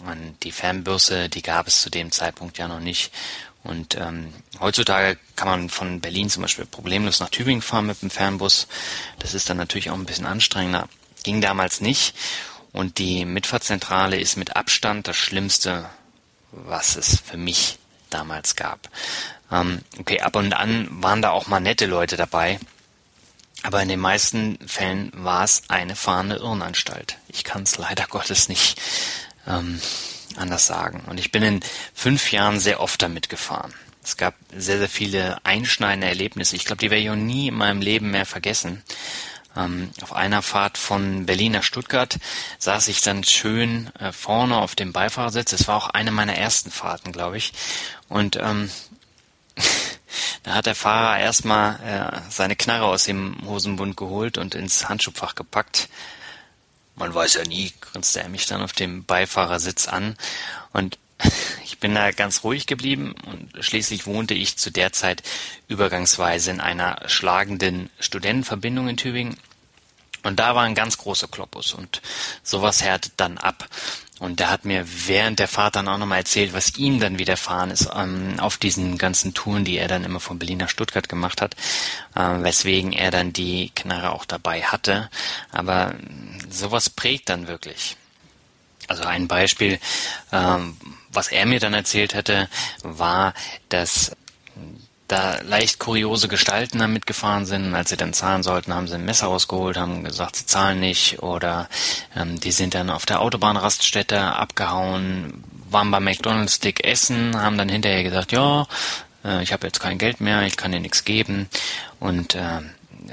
Und 0.00 0.36
die 0.42 0.52
Fernbusse, 0.52 1.28
die 1.28 1.42
gab 1.42 1.66
es 1.66 1.82
zu 1.82 1.90
dem 1.90 2.10
Zeitpunkt 2.10 2.58
ja 2.58 2.66
noch 2.66 2.80
nicht. 2.80 3.12
Und 3.62 3.94
ähm, 3.96 4.32
heutzutage 4.58 5.18
kann 5.36 5.48
man 5.48 5.68
von 5.68 6.00
Berlin 6.00 6.30
zum 6.30 6.42
Beispiel 6.42 6.64
problemlos 6.64 7.20
nach 7.20 7.28
Tübingen 7.28 7.60
fahren 7.60 7.86
mit 7.86 8.00
dem 8.00 8.10
Fernbus. 8.10 8.66
Das 9.18 9.34
ist 9.34 9.50
dann 9.50 9.58
natürlich 9.58 9.90
auch 9.90 9.96
ein 9.96 10.06
bisschen 10.06 10.26
anstrengender. 10.26 10.88
Ging 11.22 11.42
damals 11.42 11.82
nicht. 11.82 12.14
Und 12.72 12.98
die 12.98 13.26
Mitfahrzentrale 13.26 14.18
ist 14.18 14.36
mit 14.36 14.56
Abstand 14.56 15.08
das 15.08 15.16
Schlimmste, 15.16 15.90
was 16.52 16.96
es 16.96 17.20
für 17.20 17.36
mich 17.36 17.78
damals 18.08 18.56
gab. 18.56 18.88
Ähm, 19.52 19.80
okay, 19.98 20.20
ab 20.20 20.36
und 20.36 20.54
an 20.54 20.88
waren 20.90 21.20
da 21.20 21.30
auch 21.30 21.46
mal 21.46 21.60
nette 21.60 21.86
Leute 21.86 22.16
dabei. 22.16 22.58
Aber 23.62 23.82
in 23.82 23.88
den 23.88 24.00
meisten 24.00 24.58
Fällen 24.66 25.12
war 25.14 25.44
es 25.44 25.62
eine 25.68 25.96
fahrende 25.96 26.36
Irrenanstalt. 26.36 27.18
Ich 27.28 27.44
kann 27.44 27.62
es 27.62 27.78
leider 27.78 28.06
Gottes 28.08 28.48
nicht 28.48 28.80
ähm, 29.46 29.80
anders 30.36 30.66
sagen. 30.66 31.04
Und 31.06 31.18
ich 31.20 31.32
bin 31.32 31.42
in 31.42 31.60
fünf 31.94 32.32
Jahren 32.32 32.60
sehr 32.60 32.80
oft 32.80 33.02
damit 33.02 33.28
gefahren. 33.28 33.74
Es 34.02 34.16
gab 34.16 34.34
sehr, 34.56 34.78
sehr 34.78 34.88
viele 34.88 35.38
einschneidende 35.44 36.06
Erlebnisse. 36.06 36.56
Ich 36.56 36.64
glaube, 36.64 36.80
die 36.80 36.90
werde 36.90 37.02
ich 37.02 37.10
auch 37.10 37.16
nie 37.16 37.48
in 37.48 37.54
meinem 37.54 37.82
Leben 37.82 38.10
mehr 38.10 38.26
vergessen. 38.26 38.82
Ähm, 39.56 39.90
auf 40.00 40.14
einer 40.14 40.42
Fahrt 40.42 40.78
von 40.78 41.26
Berlin 41.26 41.52
nach 41.52 41.64
Stuttgart 41.64 42.18
saß 42.58 42.88
ich 42.88 43.02
dann 43.02 43.24
schön 43.24 43.90
äh, 43.96 44.12
vorne 44.12 44.56
auf 44.56 44.74
dem 44.74 44.92
Beifahrersitz. 44.92 45.52
Es 45.52 45.68
war 45.68 45.76
auch 45.76 45.88
eine 45.90 46.12
meiner 46.12 46.36
ersten 46.36 46.70
Fahrten, 46.70 47.12
glaube 47.12 47.36
ich. 47.36 47.52
Und 48.08 48.36
ähm, 48.36 48.70
da 50.42 50.54
hat 50.54 50.66
der 50.66 50.74
Fahrer 50.74 51.18
erstmal 51.18 51.80
äh, 51.80 52.30
seine 52.30 52.56
Knarre 52.56 52.86
aus 52.86 53.04
dem 53.04 53.36
Hosenbund 53.46 53.96
geholt 53.96 54.38
und 54.38 54.54
ins 54.54 54.88
Handschuhfach 54.88 55.34
gepackt. 55.34 55.88
Man 56.96 57.14
weiß 57.14 57.34
ja 57.34 57.44
nie, 57.44 57.72
grinste 57.80 58.20
er 58.20 58.28
mich 58.28 58.46
dann 58.46 58.62
auf 58.62 58.72
dem 58.72 59.04
Beifahrersitz 59.04 59.88
an. 59.88 60.16
Und 60.72 60.98
ich 61.64 61.78
bin 61.78 61.94
da 61.94 62.10
ganz 62.10 62.44
ruhig 62.44 62.66
geblieben 62.66 63.14
und 63.26 63.64
schließlich 63.64 64.06
wohnte 64.06 64.34
ich 64.34 64.56
zu 64.56 64.70
der 64.70 64.92
Zeit 64.92 65.22
übergangsweise 65.68 66.50
in 66.50 66.60
einer 66.60 67.02
schlagenden 67.06 67.90
Studentenverbindung 68.00 68.88
in 68.88 68.96
Tübingen 68.96 69.36
und 70.22 70.38
da 70.38 70.54
war 70.54 70.64
ein 70.64 70.74
ganz 70.74 70.98
großer 70.98 71.28
Kloppus 71.28 71.72
und 71.72 72.02
sowas 72.42 72.82
härtet 72.82 73.12
dann 73.16 73.38
ab. 73.38 73.68
Und 74.20 74.38
der 74.38 74.50
hat 74.50 74.66
mir 74.66 74.84
während 75.06 75.38
der 75.38 75.48
Fahrt 75.48 75.76
dann 75.76 75.88
auch 75.88 75.96
nochmal 75.96 76.18
erzählt, 76.18 76.52
was 76.52 76.76
ihm 76.76 77.00
dann 77.00 77.18
widerfahren 77.18 77.70
ist 77.70 77.88
ähm, 77.96 78.38
auf 78.38 78.58
diesen 78.58 78.98
ganzen 78.98 79.32
Touren, 79.32 79.64
die 79.64 79.78
er 79.78 79.88
dann 79.88 80.04
immer 80.04 80.20
von 80.20 80.38
Berlin 80.38 80.58
nach 80.58 80.68
Stuttgart 80.68 81.08
gemacht 81.08 81.40
hat, 81.40 81.54
äh, 82.14 82.20
weswegen 82.20 82.92
er 82.92 83.10
dann 83.10 83.32
die 83.32 83.72
Knarre 83.74 84.12
auch 84.12 84.26
dabei 84.26 84.62
hatte. 84.62 85.08
Aber 85.52 85.94
sowas 86.50 86.90
prägt 86.90 87.30
dann 87.30 87.48
wirklich. 87.48 87.96
Also 88.88 89.04
ein 89.04 89.26
Beispiel, 89.26 89.78
ähm, 90.32 90.76
was 91.10 91.28
er 91.28 91.46
mir 91.46 91.58
dann 91.58 91.72
erzählt 91.72 92.12
hätte, 92.12 92.50
war, 92.82 93.32
dass 93.70 94.12
da 95.10 95.40
leicht 95.42 95.78
kuriose 95.78 96.28
Gestalten 96.28 96.78
da 96.78 96.86
mitgefahren 96.86 97.46
sind. 97.46 97.74
Als 97.74 97.90
sie 97.90 97.96
dann 97.96 98.12
zahlen 98.12 98.42
sollten, 98.42 98.72
haben 98.74 98.86
sie 98.86 98.94
ein 98.94 99.04
Messer 99.04 99.26
rausgeholt, 99.26 99.76
haben 99.76 100.04
gesagt, 100.04 100.36
sie 100.36 100.46
zahlen 100.46 100.80
nicht. 100.80 101.22
Oder 101.22 101.68
ähm, 102.16 102.38
die 102.38 102.52
sind 102.52 102.74
dann 102.74 102.90
auf 102.90 103.06
der 103.06 103.20
Autobahnraststätte 103.20 104.20
abgehauen, 104.20 105.44
waren 105.68 105.90
bei 105.90 106.00
McDonald's 106.00 106.60
dick 106.60 106.84
essen, 106.84 107.40
haben 107.40 107.58
dann 107.58 107.68
hinterher 107.68 108.04
gesagt, 108.04 108.32
ja, 108.32 108.66
äh, 109.24 109.42
ich 109.42 109.52
habe 109.52 109.66
jetzt 109.66 109.80
kein 109.80 109.98
Geld 109.98 110.20
mehr, 110.20 110.42
ich 110.42 110.56
kann 110.56 110.72
dir 110.72 110.80
nichts 110.80 111.04
geben. 111.04 111.48
Und 111.98 112.34
äh, 112.36 112.60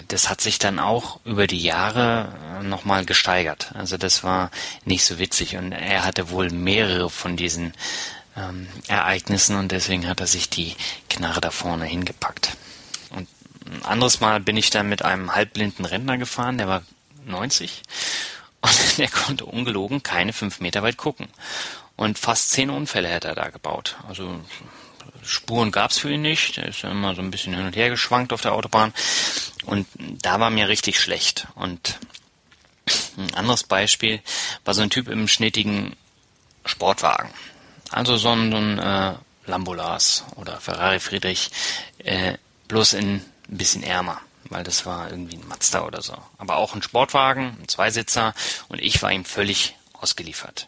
das 0.07 0.29
hat 0.29 0.41
sich 0.41 0.59
dann 0.59 0.79
auch 0.79 1.19
über 1.25 1.47
die 1.47 1.61
Jahre 1.61 2.27
äh, 2.59 2.63
nochmal 2.63 3.05
gesteigert. 3.05 3.71
Also 3.73 3.97
das 3.97 4.23
war 4.23 4.51
nicht 4.85 5.03
so 5.03 5.17
witzig. 5.17 5.57
Und 5.57 5.71
er 5.71 6.05
hatte 6.05 6.29
wohl 6.29 6.51
mehrere 6.51 7.09
von 7.09 7.35
diesen 7.37 7.73
ähm, 8.37 8.67
Ereignissen 8.87 9.55
und 9.55 9.71
deswegen 9.71 10.07
hat 10.07 10.19
er 10.19 10.27
sich 10.27 10.49
die 10.49 10.75
Knarre 11.17 11.41
da 11.41 11.51
vorne 11.51 11.85
hingepackt. 11.85 12.55
Und 13.09 13.27
ein 13.65 13.83
anderes 13.85 14.19
Mal 14.19 14.39
bin 14.39 14.55
ich 14.55 14.69
dann 14.69 14.87
mit 14.87 15.03
einem 15.03 15.35
halbblinden 15.35 15.85
Rentner 15.85 16.17
gefahren, 16.17 16.57
der 16.57 16.67
war 16.67 16.83
90 17.25 17.81
und 18.61 18.97
der 18.97 19.09
konnte 19.09 19.45
ungelogen 19.45 20.03
keine 20.03 20.33
fünf 20.33 20.59
Meter 20.59 20.83
weit 20.83 20.97
gucken. 20.97 21.27
Und 21.95 22.19
fast 22.19 22.51
zehn 22.51 22.69
Unfälle 22.69 23.07
hätte 23.07 23.29
er 23.29 23.35
da 23.35 23.49
gebaut. 23.49 23.95
Also 24.07 24.39
Spuren 25.23 25.71
gab's 25.71 25.97
für 25.97 26.11
ihn 26.11 26.21
nicht. 26.21 26.57
Er 26.59 26.67
ist 26.67 26.83
ja 26.83 26.91
immer 26.91 27.15
so 27.15 27.21
ein 27.21 27.31
bisschen 27.31 27.55
hin 27.55 27.65
und 27.65 27.75
her 27.75 27.89
geschwankt 27.89 28.31
auf 28.31 28.41
der 28.41 28.53
Autobahn. 28.53 28.93
Und 29.65 29.87
da 29.97 30.39
war 30.39 30.51
mir 30.51 30.67
richtig 30.67 30.99
schlecht. 30.99 31.47
Und 31.55 31.97
ein 33.17 33.33
anderes 33.33 33.63
Beispiel 33.63 34.21
war 34.63 34.75
so 34.75 34.83
ein 34.83 34.91
Typ 34.91 35.07
im 35.07 35.27
schnittigen 35.27 35.95
Sportwagen. 36.65 37.29
Also 37.89 38.17
so 38.17 38.29
ein, 38.29 38.51
so 38.51 38.57
ein 38.57 38.79
äh, 38.79 39.13
Lambolas 39.47 40.25
oder 40.35 40.59
Ferrari 40.59 40.99
Friedrich, 40.99 41.51
äh, 41.99 42.37
bloß 42.67 42.93
in 42.93 43.15
ein 43.15 43.57
bisschen 43.57 43.83
ärmer, 43.83 44.19
weil 44.49 44.63
das 44.63 44.85
war 44.85 45.09
irgendwie 45.09 45.37
ein 45.37 45.47
Mazda 45.47 45.85
oder 45.85 46.01
so. 46.01 46.17
Aber 46.37 46.57
auch 46.57 46.75
ein 46.75 46.81
Sportwagen, 46.81 47.57
ein 47.61 47.67
Zweisitzer 47.67 48.33
und 48.67 48.81
ich 48.81 49.01
war 49.01 49.11
ihm 49.11 49.25
völlig 49.25 49.75
ausgeliefert. 49.93 50.67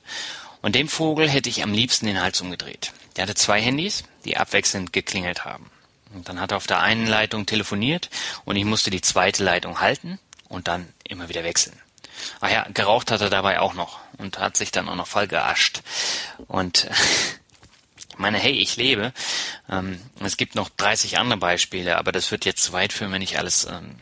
Und 0.61 0.75
dem 0.75 0.89
Vogel 0.89 1.29
hätte 1.29 1.49
ich 1.49 1.63
am 1.63 1.73
liebsten 1.73 2.05
den 2.05 2.21
Hals 2.21 2.41
umgedreht. 2.41 2.91
Der 3.15 3.23
hatte 3.23 3.35
zwei 3.35 3.61
Handys, 3.61 4.03
die 4.25 4.37
abwechselnd 4.37 4.91
geklingelt 4.93 5.45
haben. 5.45 5.69
Und 6.13 6.27
dann 6.27 6.39
hat 6.39 6.51
er 6.51 6.57
auf 6.57 6.67
der 6.67 6.79
einen 6.79 7.07
Leitung 7.07 7.45
telefoniert 7.45 8.09
und 8.45 8.55
ich 8.55 8.65
musste 8.65 8.89
die 8.89 9.01
zweite 9.01 9.43
Leitung 9.43 9.79
halten 9.79 10.19
und 10.47 10.67
dann 10.67 10.91
immer 11.03 11.29
wieder 11.29 11.43
wechseln. 11.43 11.79
Ach 12.41 12.51
ja, 12.51 12.65
geraucht 12.73 13.11
hat 13.11 13.21
er 13.21 13.29
dabei 13.29 13.59
auch 13.59 13.73
noch 13.73 13.99
und 14.17 14.39
hat 14.39 14.57
sich 14.57 14.71
dann 14.71 14.89
auch 14.89 14.95
noch 14.95 15.07
voll 15.07 15.27
geascht. 15.27 15.81
Und 16.47 16.87
meine, 18.19 18.37
hey, 18.37 18.53
ich 18.53 18.75
lebe. 18.75 19.13
Ähm, 19.69 19.99
es 20.19 20.37
gibt 20.37 20.55
noch 20.55 20.69
30 20.69 21.17
andere 21.17 21.39
Beispiele, 21.39 21.97
aber 21.97 22.11
das 22.11 22.31
wird 22.31 22.45
jetzt 22.45 22.63
zu 22.63 22.73
weit 22.73 22.93
führen, 22.93 23.11
wenn 23.11 23.21
ich 23.21 23.37
alles 23.37 23.65
ähm, 23.65 23.95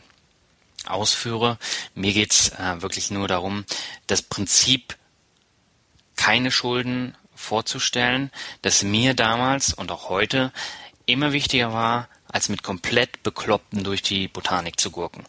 ausführe. 0.86 1.58
Mir 1.94 2.12
geht's 2.12 2.50
äh, 2.50 2.82
wirklich 2.82 3.10
nur 3.10 3.28
darum, 3.28 3.64
das 4.06 4.22
Prinzip 4.22 4.96
keine 6.16 6.50
Schulden 6.50 7.16
vorzustellen, 7.34 8.30
das 8.62 8.82
mir 8.82 9.14
damals 9.14 9.72
und 9.72 9.92
auch 9.92 10.08
heute 10.08 10.52
immer 11.06 11.32
wichtiger 11.32 11.72
war, 11.72 12.08
als 12.26 12.48
mit 12.48 12.62
komplett 12.62 13.22
Bekloppten 13.22 13.84
durch 13.84 14.02
die 14.02 14.28
Botanik 14.28 14.78
zu 14.78 14.90
gurken. 14.90 15.24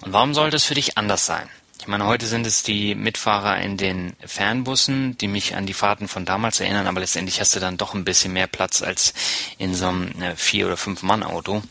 Und 0.00 0.12
warum 0.12 0.34
sollte 0.34 0.56
es 0.56 0.64
für 0.64 0.74
dich 0.74 0.96
anders 0.96 1.26
sein? 1.26 1.48
Ich 1.80 1.86
meine, 1.86 2.06
heute 2.06 2.26
sind 2.26 2.46
es 2.46 2.62
die 2.62 2.94
Mitfahrer 2.94 3.60
in 3.60 3.76
den 3.76 4.14
Fernbussen, 4.24 5.16
die 5.18 5.28
mich 5.28 5.54
an 5.54 5.64
die 5.64 5.74
Fahrten 5.74 6.08
von 6.08 6.24
damals 6.24 6.60
erinnern, 6.60 6.86
aber 6.86 7.00
letztendlich 7.00 7.40
hast 7.40 7.54
du 7.54 7.60
dann 7.60 7.76
doch 7.76 7.94
ein 7.94 8.04
bisschen 8.04 8.32
mehr 8.32 8.46
Platz 8.46 8.82
als 8.82 9.14
in 9.58 9.74
so 9.74 9.88
einem 9.88 10.20
äh, 10.20 10.36
Vier- 10.36 10.66
oder 10.66 10.76
Fünf-Mann-Auto. 10.76 11.62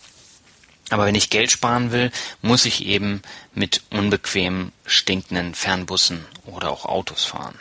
Aber 0.90 1.06
wenn 1.06 1.16
ich 1.16 1.30
Geld 1.30 1.52
sparen 1.52 1.92
will, 1.92 2.12
muss 2.42 2.66
ich 2.66 2.86
eben 2.86 3.22
mit 3.54 3.84
unbequemen, 3.92 4.72
stinkenden 4.86 5.54
Fernbussen 5.54 6.26
oder 6.46 6.72
auch 6.72 6.86
Autos 6.86 7.26
fahren. 7.26 7.60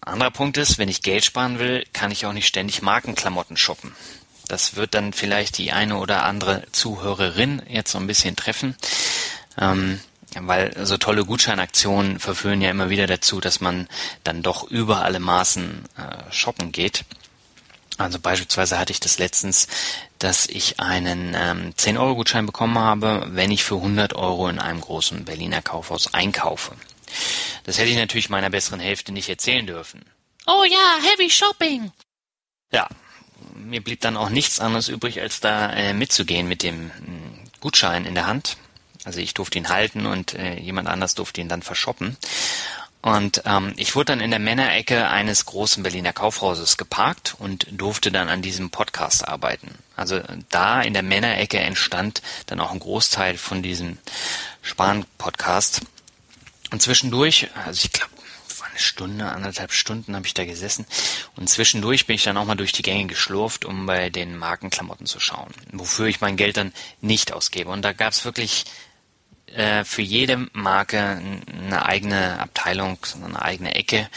Anderer 0.00 0.30
Punkt 0.30 0.56
ist, 0.56 0.78
wenn 0.78 0.88
ich 0.88 1.02
Geld 1.02 1.24
sparen 1.24 1.58
will, 1.58 1.84
kann 1.92 2.10
ich 2.10 2.26
auch 2.26 2.32
nicht 2.32 2.46
ständig 2.46 2.82
Markenklamotten 2.82 3.56
shoppen. 3.56 3.94
Das 4.48 4.76
wird 4.76 4.94
dann 4.94 5.12
vielleicht 5.12 5.58
die 5.58 5.72
eine 5.72 5.96
oder 5.98 6.24
andere 6.24 6.64
Zuhörerin 6.72 7.62
jetzt 7.68 7.92
so 7.92 7.98
ein 7.98 8.06
bisschen 8.06 8.36
treffen. 8.36 8.76
Ähm, 9.58 10.00
weil 10.38 10.74
so 10.86 10.96
tolle 10.96 11.24
Gutscheinaktionen 11.24 12.18
verführen 12.18 12.60
ja 12.60 12.70
immer 12.70 12.90
wieder 12.90 13.06
dazu, 13.06 13.40
dass 13.40 13.60
man 13.60 13.88
dann 14.24 14.42
doch 14.42 14.64
über 14.64 15.04
alle 15.04 15.20
Maßen 15.20 15.84
äh, 15.96 16.32
shoppen 16.32 16.72
geht. 16.72 17.04
Also 17.98 18.18
beispielsweise 18.18 18.78
hatte 18.78 18.92
ich 18.92 19.00
das 19.00 19.18
letztens, 19.18 19.68
dass 20.18 20.46
ich 20.46 20.80
einen 20.80 21.34
ähm, 21.36 21.74
10-Euro-Gutschein 21.74 22.46
bekommen 22.46 22.78
habe, 22.78 23.26
wenn 23.30 23.50
ich 23.50 23.64
für 23.64 23.76
100 23.76 24.14
Euro 24.14 24.48
in 24.48 24.58
einem 24.58 24.80
großen 24.80 25.24
Berliner 25.24 25.62
Kaufhaus 25.62 26.12
einkaufe. 26.14 26.72
Das 27.64 27.78
hätte 27.78 27.90
ich 27.90 27.96
natürlich 27.96 28.30
meiner 28.30 28.50
besseren 28.50 28.80
Hälfte 28.80 29.12
nicht 29.12 29.28
erzählen 29.28 29.66
dürfen. 29.66 30.04
Oh 30.46 30.64
ja, 30.64 31.10
Heavy 31.10 31.30
Shopping. 31.30 31.92
Ja, 32.72 32.88
mir 33.54 33.82
blieb 33.82 34.00
dann 34.00 34.16
auch 34.16 34.30
nichts 34.30 34.60
anderes 34.60 34.88
übrig, 34.88 35.20
als 35.20 35.40
da 35.40 35.72
äh, 35.72 35.92
mitzugehen 35.92 36.48
mit 36.48 36.62
dem 36.62 36.86
äh, 36.86 36.90
Gutschein 37.60 38.06
in 38.06 38.14
der 38.14 38.26
Hand. 38.26 38.56
Also 39.04 39.20
ich 39.20 39.34
durfte 39.34 39.58
ihn 39.58 39.68
halten 39.68 40.06
und 40.06 40.34
äh, 40.34 40.58
jemand 40.58 40.88
anders 40.88 41.14
durfte 41.14 41.40
ihn 41.40 41.48
dann 41.48 41.62
verschoppen. 41.62 42.16
Und 43.00 43.42
ähm, 43.46 43.74
ich 43.76 43.96
wurde 43.96 44.12
dann 44.12 44.20
in 44.20 44.30
der 44.30 44.38
Männerecke 44.38 45.08
eines 45.08 45.44
großen 45.44 45.82
Berliner 45.82 46.12
Kaufhauses 46.12 46.76
geparkt 46.76 47.34
und 47.38 47.66
durfte 47.72 48.12
dann 48.12 48.28
an 48.28 48.42
diesem 48.42 48.70
Podcast 48.70 49.26
arbeiten. 49.26 49.74
Also 49.96 50.20
da 50.50 50.80
in 50.82 50.94
der 50.94 51.02
Männerecke 51.02 51.58
entstand 51.58 52.22
dann 52.46 52.60
auch 52.60 52.70
ein 52.70 52.78
Großteil 52.78 53.38
von 53.38 53.60
diesem 53.60 53.98
Spahn-Podcast. 54.62 55.80
Und 56.70 56.80
zwischendurch, 56.80 57.48
also 57.66 57.80
ich 57.84 57.92
glaube, 57.92 58.12
eine 58.72 58.80
Stunde, 58.80 59.26
anderthalb 59.26 59.72
Stunden 59.72 60.16
habe 60.16 60.26
ich 60.26 60.34
da 60.34 60.44
gesessen. 60.44 60.86
Und 61.36 61.48
zwischendurch 61.48 62.06
bin 62.06 62.16
ich 62.16 62.24
dann 62.24 62.36
auch 62.36 62.46
mal 62.46 62.54
durch 62.54 62.72
die 62.72 62.82
Gänge 62.82 63.06
geschlurft, 63.06 63.64
um 63.64 63.86
bei 63.86 64.10
den 64.10 64.36
Markenklamotten 64.36 65.06
zu 65.06 65.20
schauen, 65.20 65.52
wofür 65.72 66.06
ich 66.06 66.20
mein 66.20 66.36
Geld 66.36 66.56
dann 66.56 66.72
nicht 67.00 67.32
ausgebe. 67.32 67.70
Und 67.70 67.82
da 67.82 67.92
gab 67.92 68.12
es 68.12 68.24
wirklich 68.24 68.64
äh, 69.54 69.84
für 69.84 70.02
jede 70.02 70.48
Marke 70.52 71.20
eine 71.64 71.84
eigene 71.84 72.40
Abteilung, 72.40 72.98
eine 73.24 73.40
eigene 73.40 73.74
Ecke. 73.74 74.08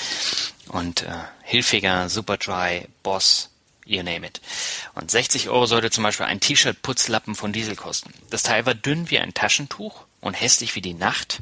Und 0.68 1.04
äh, 1.04 1.12
Hilfiger, 1.44 2.10
Superdry, 2.10 2.88
Boss, 3.04 3.50
you 3.86 4.02
name 4.02 4.26
it. 4.26 4.42
Und 4.96 5.12
60 5.12 5.50
Euro 5.50 5.66
sollte 5.66 5.92
zum 5.92 6.04
Beispiel 6.04 6.26
ein 6.26 6.40
T-Shirt-Putzlappen 6.40 7.36
von 7.36 7.54
Diesel 7.54 7.76
kosten. 7.76 8.14
Das 8.30 8.44
Teil 8.44 8.66
war 8.66 8.74
dünn 8.74 9.10
wie 9.10 9.20
ein 9.20 9.34
Taschentuch 9.34 10.06
und 10.22 10.34
hässlich 10.34 10.76
wie 10.76 10.82
die 10.82 10.94
Nacht 10.94 11.40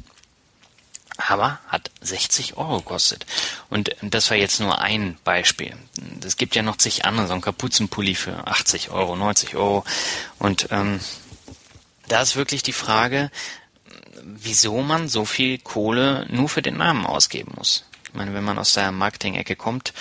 aber 1.17 1.59
hat 1.67 1.91
60 2.01 2.57
Euro 2.57 2.77
gekostet. 2.77 3.25
Und 3.69 3.95
das 4.01 4.29
war 4.29 4.37
jetzt 4.37 4.59
nur 4.59 4.79
ein 4.79 5.17
Beispiel. 5.23 5.75
Es 6.23 6.37
gibt 6.37 6.55
ja 6.55 6.63
noch 6.63 6.77
zig 6.77 7.05
andere, 7.05 7.27
so 7.27 7.33
ein 7.33 7.41
Kapuzenpulli 7.41 8.15
für 8.15 8.47
80 8.47 8.89
Euro, 8.89 9.15
90 9.15 9.55
Euro. 9.55 9.83
Und 10.39 10.67
ähm, 10.71 10.99
da 12.07 12.21
ist 12.21 12.35
wirklich 12.35 12.63
die 12.63 12.73
Frage, 12.73 13.31
wieso 14.23 14.81
man 14.81 15.09
so 15.09 15.25
viel 15.25 15.57
Kohle 15.57 16.25
nur 16.29 16.49
für 16.49 16.61
den 16.61 16.77
Namen 16.77 17.05
ausgeben 17.05 17.53
muss. 17.55 17.85
Ich 18.07 18.13
meine, 18.13 18.33
wenn 18.33 18.43
man 18.43 18.59
aus 18.59 18.73
der 18.73 18.91
Marketing-Ecke 18.91 19.55
kommt, 19.55 19.93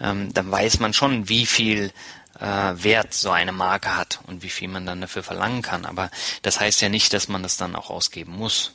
ähm, 0.00 0.32
dann 0.34 0.50
weiß 0.50 0.80
man 0.80 0.92
schon, 0.92 1.28
wie 1.28 1.46
viel 1.46 1.92
äh, 2.40 2.44
Wert 2.44 3.14
so 3.14 3.30
eine 3.30 3.52
Marke 3.52 3.96
hat 3.96 4.20
und 4.26 4.42
wie 4.42 4.50
viel 4.50 4.68
man 4.68 4.86
dann 4.86 5.00
dafür 5.00 5.22
verlangen 5.22 5.62
kann. 5.62 5.84
Aber 5.84 6.10
das 6.42 6.58
heißt 6.58 6.80
ja 6.80 6.88
nicht, 6.88 7.12
dass 7.12 7.28
man 7.28 7.42
das 7.42 7.56
dann 7.56 7.76
auch 7.76 7.90
ausgeben 7.90 8.36
muss. 8.36 8.72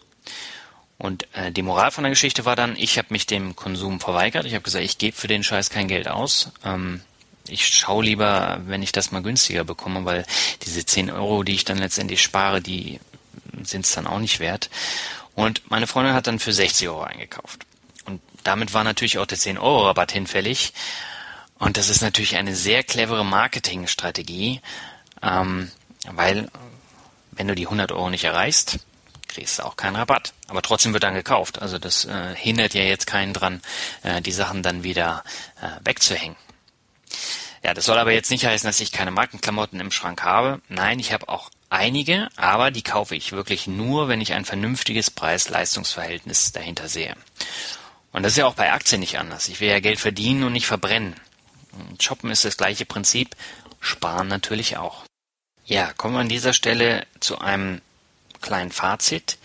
Und 0.97 1.27
äh, 1.33 1.51
die 1.51 1.61
Moral 1.61 1.91
von 1.91 2.03
der 2.03 2.11
Geschichte 2.11 2.45
war 2.45 2.55
dann, 2.55 2.75
ich 2.77 2.97
habe 2.97 3.09
mich 3.09 3.25
dem 3.25 3.55
Konsum 3.55 3.99
verweigert. 3.99 4.45
Ich 4.45 4.53
habe 4.53 4.63
gesagt, 4.63 4.85
ich 4.85 4.97
gebe 4.97 5.17
für 5.17 5.27
den 5.27 5.43
Scheiß 5.43 5.69
kein 5.69 5.87
Geld 5.87 6.07
aus. 6.07 6.51
Ähm, 6.63 7.01
ich 7.47 7.67
schaue 7.67 8.03
lieber, 8.03 8.61
wenn 8.65 8.81
ich 8.81 8.91
das 8.91 9.11
mal 9.11 9.21
günstiger 9.21 9.63
bekomme, 9.63 10.05
weil 10.05 10.25
diese 10.63 10.85
10 10.85 11.11
Euro, 11.11 11.43
die 11.43 11.53
ich 11.53 11.65
dann 11.65 11.77
letztendlich 11.77 12.23
spare, 12.23 12.61
die 12.61 12.99
sind 13.63 13.85
es 13.85 13.91
dann 13.93 14.07
auch 14.07 14.19
nicht 14.19 14.39
wert. 14.39 14.69
Und 15.35 15.69
meine 15.69 15.87
Freundin 15.87 16.13
hat 16.13 16.27
dann 16.27 16.39
für 16.39 16.53
60 16.53 16.87
Euro 16.87 17.03
eingekauft. 17.03 17.65
Und 18.05 18.21
damit 18.43 18.73
war 18.73 18.83
natürlich 18.83 19.17
auch 19.17 19.25
der 19.25 19.37
10 19.37 19.57
Euro 19.57 19.87
Rabatt 19.87 20.11
hinfällig. 20.11 20.73
Und 21.57 21.77
das 21.77 21.89
ist 21.89 22.01
natürlich 22.01 22.35
eine 22.35 22.55
sehr 22.55 22.83
clevere 22.83 23.25
Marketingstrategie, 23.25 24.61
ähm, 25.21 25.71
weil 26.11 26.49
wenn 27.31 27.47
du 27.47 27.55
die 27.55 27.65
100 27.65 27.91
Euro 27.91 28.09
nicht 28.09 28.23
erreichst, 28.23 28.79
kriegst 29.27 29.59
du 29.59 29.63
auch 29.63 29.75
keinen 29.75 29.95
Rabatt. 29.95 30.33
Aber 30.47 30.61
trotzdem 30.61 30.93
wird 30.93 31.03
dann 31.03 31.13
gekauft. 31.13 31.61
Also 31.61 31.77
das 31.77 32.05
äh, 32.05 32.35
hindert 32.35 32.73
ja 32.73 32.83
jetzt 32.83 33.07
keinen 33.07 33.33
dran, 33.33 33.61
äh, 34.03 34.21
die 34.21 34.31
Sachen 34.31 34.63
dann 34.63 34.83
wieder 34.83 35.23
äh, 35.61 35.85
wegzuhängen. 35.85 36.37
Ja, 37.63 37.73
das 37.73 37.85
soll 37.85 37.97
aber 37.97 38.11
jetzt 38.11 38.29
nicht 38.29 38.45
heißen, 38.45 38.67
dass 38.67 38.79
ich 38.79 38.91
keine 38.91 39.11
Markenklamotten 39.11 39.79
im 39.79 39.91
Schrank 39.91 40.23
habe. 40.23 40.61
Nein, 40.69 40.99
ich 40.99 41.11
habe 41.11 41.27
auch 41.29 41.49
einige, 41.75 42.29
aber 42.35 42.71
die 42.71 42.81
kaufe 42.81 43.15
ich 43.15 43.31
wirklich 43.31 43.67
nur, 43.67 44.07
wenn 44.07 44.21
ich 44.21 44.33
ein 44.33 44.45
vernünftiges 44.45 45.11
Preis-Leistungs-Verhältnis 45.11 46.51
dahinter 46.51 46.87
sehe. 46.87 47.15
Und 48.11 48.23
das 48.23 48.33
ist 48.33 48.37
ja 48.37 48.47
auch 48.47 48.55
bei 48.55 48.71
Aktien 48.71 49.01
nicht 49.01 49.19
anders. 49.19 49.49
Ich 49.49 49.59
will 49.59 49.69
ja 49.69 49.79
Geld 49.79 49.99
verdienen 49.99 50.43
und 50.43 50.53
nicht 50.53 50.67
verbrennen. 50.67 51.15
Und 51.73 52.01
shoppen 52.01 52.31
ist 52.31 52.45
das 52.45 52.57
gleiche 52.57 52.85
Prinzip, 52.85 53.35
sparen 53.81 54.27
natürlich 54.27 54.77
auch. 54.77 55.03
Ja, 55.65 55.93
kommen 55.93 56.13
wir 56.13 56.21
an 56.21 56.29
dieser 56.29 56.53
Stelle 56.53 57.05
zu 57.19 57.39
einem 57.39 57.81
kleinen 58.41 58.71
Fazit. 58.71 59.37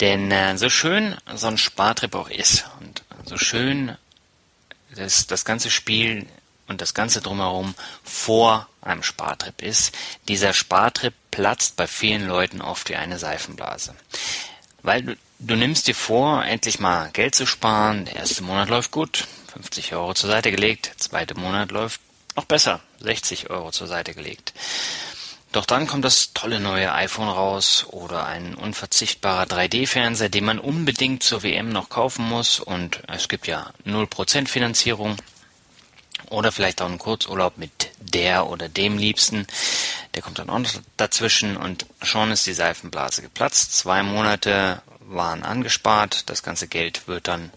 Denn 0.00 0.30
äh, 0.30 0.56
so 0.56 0.70
schön 0.70 1.16
so 1.34 1.46
ein 1.46 1.58
Spartrip 1.58 2.14
auch 2.14 2.30
ist 2.30 2.64
und 2.80 3.02
so 3.26 3.36
schön 3.36 3.96
das, 4.96 5.26
das 5.26 5.44
ganze 5.44 5.70
Spiel 5.70 6.26
und 6.66 6.80
das 6.80 6.94
ganze 6.94 7.20
drumherum 7.20 7.74
vor 8.02 8.69
einem 8.82 9.02
Spartrip 9.02 9.62
ist, 9.62 9.96
dieser 10.28 10.52
Spartrip 10.52 11.14
platzt 11.30 11.76
bei 11.76 11.86
vielen 11.86 12.26
Leuten 12.26 12.60
oft 12.60 12.88
wie 12.88 12.96
eine 12.96 13.18
Seifenblase. 13.18 13.94
Weil 14.82 15.02
du, 15.02 15.16
du 15.38 15.56
nimmst 15.56 15.86
dir 15.86 15.94
vor, 15.94 16.44
endlich 16.44 16.80
mal 16.80 17.10
Geld 17.12 17.34
zu 17.34 17.46
sparen, 17.46 18.06
der 18.06 18.16
erste 18.16 18.42
Monat 18.42 18.68
läuft 18.68 18.90
gut, 18.90 19.26
50 19.52 19.94
Euro 19.94 20.14
zur 20.14 20.30
Seite 20.30 20.50
gelegt, 20.50 20.86
der 20.86 20.98
zweite 20.98 21.34
Monat 21.34 21.70
läuft 21.70 22.00
noch 22.36 22.44
besser, 22.44 22.80
60 23.00 23.50
Euro 23.50 23.70
zur 23.70 23.86
Seite 23.86 24.14
gelegt. 24.14 24.52
Doch 25.52 25.66
dann 25.66 25.88
kommt 25.88 26.04
das 26.04 26.32
tolle 26.32 26.60
neue 26.60 26.92
iPhone 26.92 27.28
raus 27.28 27.84
oder 27.88 28.24
ein 28.26 28.54
unverzichtbarer 28.54 29.44
3D-Fernseher, 29.44 30.28
den 30.28 30.44
man 30.44 30.60
unbedingt 30.60 31.24
zur 31.24 31.42
WM 31.42 31.70
noch 31.70 31.88
kaufen 31.88 32.28
muss. 32.28 32.60
Und 32.60 33.02
es 33.08 33.28
gibt 33.28 33.48
ja 33.48 33.72
0% 33.84 34.46
Finanzierung 34.46 35.16
oder 36.28 36.52
vielleicht 36.52 36.80
auch 36.80 36.86
einen 36.86 36.98
Kurzurlaub 36.98 37.58
mit 37.58 37.79
der 38.00 38.48
oder 38.48 38.68
dem 38.68 38.98
Liebsten. 38.98 39.46
Der 40.14 40.22
kommt 40.22 40.38
dann 40.38 40.50
auch 40.50 40.58
noch 40.58 40.72
dazwischen 40.96 41.56
und 41.56 41.86
schon 42.02 42.30
ist 42.30 42.46
die 42.46 42.52
Seifenblase 42.52 43.22
geplatzt. 43.22 43.76
Zwei 43.76 44.02
Monate 44.02 44.82
waren 45.00 45.42
angespart, 45.42 46.28
das 46.30 46.42
ganze 46.42 46.66
Geld 46.66 47.06
wird 47.06 47.28
dann 47.28 47.50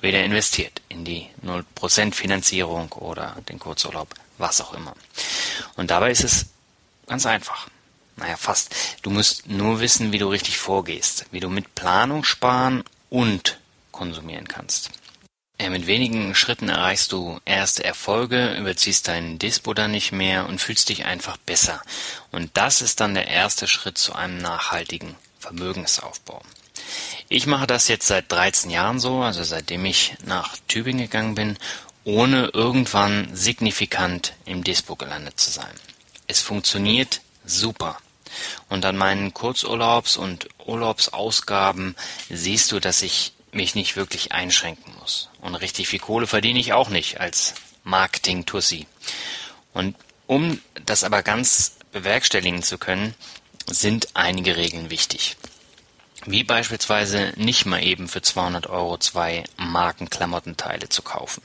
wieder 0.00 0.24
investiert 0.24 0.82
in 0.88 1.04
die 1.04 1.28
0% 1.44 2.14
Finanzierung 2.14 2.92
oder 2.92 3.36
den 3.48 3.58
Kurzurlaub, 3.58 4.08
was 4.38 4.60
auch 4.60 4.74
immer. 4.74 4.94
Und 5.76 5.90
dabei 5.90 6.10
ist 6.10 6.24
es 6.24 6.46
Ganz 7.06 7.26
einfach. 7.26 7.68
Naja, 8.16 8.36
fast. 8.36 8.74
Du 9.02 9.10
musst 9.10 9.46
nur 9.46 9.80
wissen, 9.80 10.12
wie 10.12 10.18
du 10.18 10.28
richtig 10.28 10.58
vorgehst, 10.58 11.26
wie 11.30 11.40
du 11.40 11.48
mit 11.48 11.74
Planung 11.74 12.24
sparen 12.24 12.84
und 13.10 13.58
konsumieren 13.90 14.48
kannst. 14.48 14.90
Ja, 15.62 15.70
mit 15.70 15.86
wenigen 15.86 16.34
Schritten 16.34 16.68
erreichst 16.68 17.12
du 17.12 17.38
erste 17.44 17.84
Erfolge, 17.84 18.56
überziehst 18.56 19.06
deinen 19.06 19.38
Dispo 19.38 19.74
dann 19.74 19.92
nicht 19.92 20.10
mehr 20.10 20.48
und 20.48 20.60
fühlst 20.60 20.88
dich 20.88 21.04
einfach 21.04 21.36
besser. 21.36 21.80
Und 22.32 22.50
das 22.54 22.80
ist 22.80 22.98
dann 22.98 23.14
der 23.14 23.28
erste 23.28 23.68
Schritt 23.68 23.96
zu 23.96 24.12
einem 24.12 24.38
nachhaltigen 24.38 25.14
Vermögensaufbau. 25.38 26.42
Ich 27.28 27.46
mache 27.46 27.68
das 27.68 27.86
jetzt 27.86 28.08
seit 28.08 28.32
13 28.32 28.72
Jahren 28.72 28.98
so, 28.98 29.22
also 29.22 29.44
seitdem 29.44 29.84
ich 29.84 30.16
nach 30.24 30.56
Tübingen 30.66 31.02
gegangen 31.02 31.36
bin, 31.36 31.56
ohne 32.02 32.50
irgendwann 32.52 33.28
signifikant 33.32 34.32
im 34.44 34.64
Dispo 34.64 34.96
gelandet 34.96 35.38
zu 35.38 35.52
sein. 35.52 35.74
Es 36.26 36.40
funktioniert 36.40 37.20
super. 37.44 37.98
Und 38.68 38.84
an 38.84 38.96
meinen 38.96 39.32
Kurzurlaubs- 39.32 40.16
und 40.16 40.48
Urlaubsausgaben 40.66 41.94
siehst 42.28 42.72
du, 42.72 42.80
dass 42.80 43.02
ich 43.02 43.32
mich 43.52 43.76
nicht 43.76 43.94
wirklich 43.94 44.32
einschränken 44.32 44.92
muss. 44.98 45.28
Und 45.42 45.56
richtig 45.56 45.88
viel 45.88 45.98
Kohle 45.98 46.26
verdiene 46.26 46.58
ich 46.58 46.72
auch 46.72 46.88
nicht 46.88 47.20
als 47.20 47.54
Marketing-Tussi. 47.84 48.86
Und 49.74 49.96
um 50.26 50.60
das 50.86 51.04
aber 51.04 51.22
ganz 51.22 51.76
bewerkstelligen 51.90 52.62
zu 52.62 52.78
können, 52.78 53.14
sind 53.66 54.08
einige 54.14 54.56
Regeln 54.56 54.88
wichtig. 54.88 55.36
Wie 56.24 56.44
beispielsweise 56.44 57.32
nicht 57.36 57.66
mal 57.66 57.82
eben 57.82 58.08
für 58.08 58.22
200 58.22 58.68
Euro 58.68 58.96
zwei 58.98 59.44
Markenklamottenteile 59.56 60.88
zu 60.88 61.02
kaufen 61.02 61.42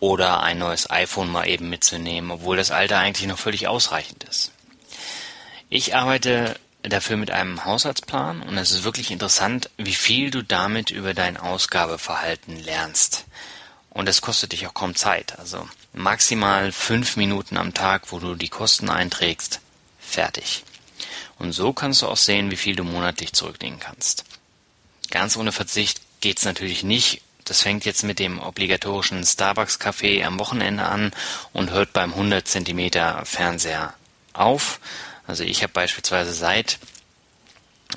oder 0.00 0.42
ein 0.42 0.58
neues 0.58 0.90
iPhone 0.90 1.30
mal 1.30 1.46
eben 1.46 1.68
mitzunehmen, 1.68 2.30
obwohl 2.30 2.56
das 2.56 2.70
alte 2.70 2.96
eigentlich 2.96 3.28
noch 3.28 3.38
völlig 3.38 3.68
ausreichend 3.68 4.24
ist. 4.24 4.50
Ich 5.68 5.94
arbeite 5.94 6.58
dafür 6.82 7.16
mit 7.16 7.30
einem 7.30 7.64
Haushaltsplan 7.64 8.42
und 8.42 8.58
es 8.58 8.70
ist 8.70 8.84
wirklich 8.84 9.10
interessant, 9.10 9.70
wie 9.76 9.94
viel 9.94 10.30
du 10.30 10.42
damit 10.42 10.90
über 10.90 11.14
dein 11.14 11.36
Ausgabeverhalten 11.36 12.62
lernst. 12.62 13.24
Und 13.90 14.08
es 14.08 14.22
kostet 14.22 14.52
dich 14.52 14.66
auch 14.66 14.74
kaum 14.74 14.94
Zeit, 14.94 15.38
also 15.38 15.68
maximal 15.92 16.72
fünf 16.72 17.16
Minuten 17.16 17.56
am 17.58 17.74
Tag, 17.74 18.10
wo 18.10 18.18
du 18.18 18.34
die 18.34 18.48
Kosten 18.48 18.88
einträgst, 18.88 19.60
fertig. 20.00 20.64
Und 21.38 21.52
so 21.52 21.72
kannst 21.72 22.02
du 22.02 22.08
auch 22.08 22.16
sehen, 22.16 22.50
wie 22.50 22.56
viel 22.56 22.74
du 22.74 22.84
monatlich 22.84 23.32
zurücklegen 23.32 23.80
kannst. 23.80 24.24
Ganz 25.10 25.36
ohne 25.36 25.52
Verzicht 25.52 26.00
geht's 26.20 26.44
natürlich 26.44 26.84
nicht, 26.84 27.22
Das 27.44 27.62
fängt 27.62 27.84
jetzt 27.84 28.04
mit 28.04 28.18
dem 28.18 28.40
obligatorischen 28.40 29.24
Starbucks-Kaffee 29.24 30.24
am 30.24 30.38
Wochenende 30.38 30.84
an 30.84 31.12
und 31.52 31.70
hört 31.70 31.92
beim 31.92 32.12
100 32.12 32.46
Zentimeter 32.46 33.24
Fernseher 33.24 33.94
auf. 34.32 34.80
Also 35.26 35.44
ich 35.44 35.62
habe 35.62 35.72
beispielsweise 35.72 36.32
seit 36.32 36.78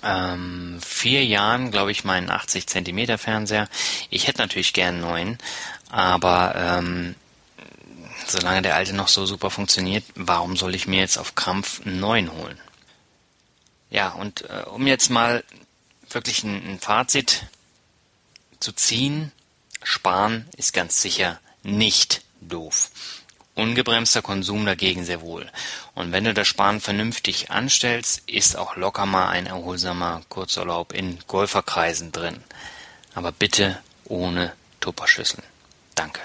ähm, 0.04 0.80
vier 0.86 1.26
Jahren, 1.26 1.72
glaube 1.72 1.92
ich, 1.92 2.04
meinen 2.04 2.30
80 2.30 2.68
Zentimeter 2.68 3.18
Fernseher. 3.18 3.68
Ich 4.10 4.28
hätte 4.28 4.42
natürlich 4.42 4.74
gern 4.74 4.96
einen 4.96 5.02
neuen, 5.02 5.38
aber 5.90 6.54
ähm, 6.56 7.16
solange 8.28 8.62
der 8.62 8.76
alte 8.76 8.94
noch 8.94 9.08
so 9.08 9.26
super 9.26 9.50
funktioniert, 9.50 10.04
warum 10.16 10.58
soll 10.58 10.76
ich 10.76 10.88
mir 10.88 11.00
jetzt 11.00 11.18
auf 11.18 11.36
Krampf 11.36 11.82
einen 11.86 12.00
neuen 12.00 12.32
holen? 12.32 12.60
Ja, 13.90 14.10
und 14.10 14.50
äh, 14.50 14.64
um 14.68 14.88
jetzt 14.88 15.10
mal 15.10 15.44
wirklich 16.10 16.44
ein, 16.44 16.74
ein 16.74 16.80
Fazit 16.80 17.44
zu 18.60 18.72
ziehen, 18.72 19.32
sparen 19.84 20.48
ist 20.58 20.74
ganz 20.74 21.02
sicher 21.02 21.40
nicht 21.64 22.22
doof. 22.42 22.90
Ungebremster 23.56 24.22
Konsum 24.22 24.65
dagegen 24.65 25.06
sehr 25.06 25.22
wohl. 25.22 25.50
Und 25.94 26.12
wenn 26.12 26.26
du 26.26 26.34
das 26.34 26.48
Sparen 26.48 26.82
vernünftig 26.82 27.52
anstellst, 27.52 28.22
ist 28.28 28.58
auch 28.58 28.76
locker 28.76 29.06
mal 29.06 29.30
ein 29.30 29.48
erholsamer 29.48 30.22
Kurzurlaub 30.28 30.91
in 30.91 31.20
Golferkreisen 31.28 32.12
drin. 32.12 32.44
Aber 33.13 33.32
bitte 33.32 33.82
ohne 34.04 34.54
Tupperschüsseln. 34.82 35.44
Danke. 35.96 36.20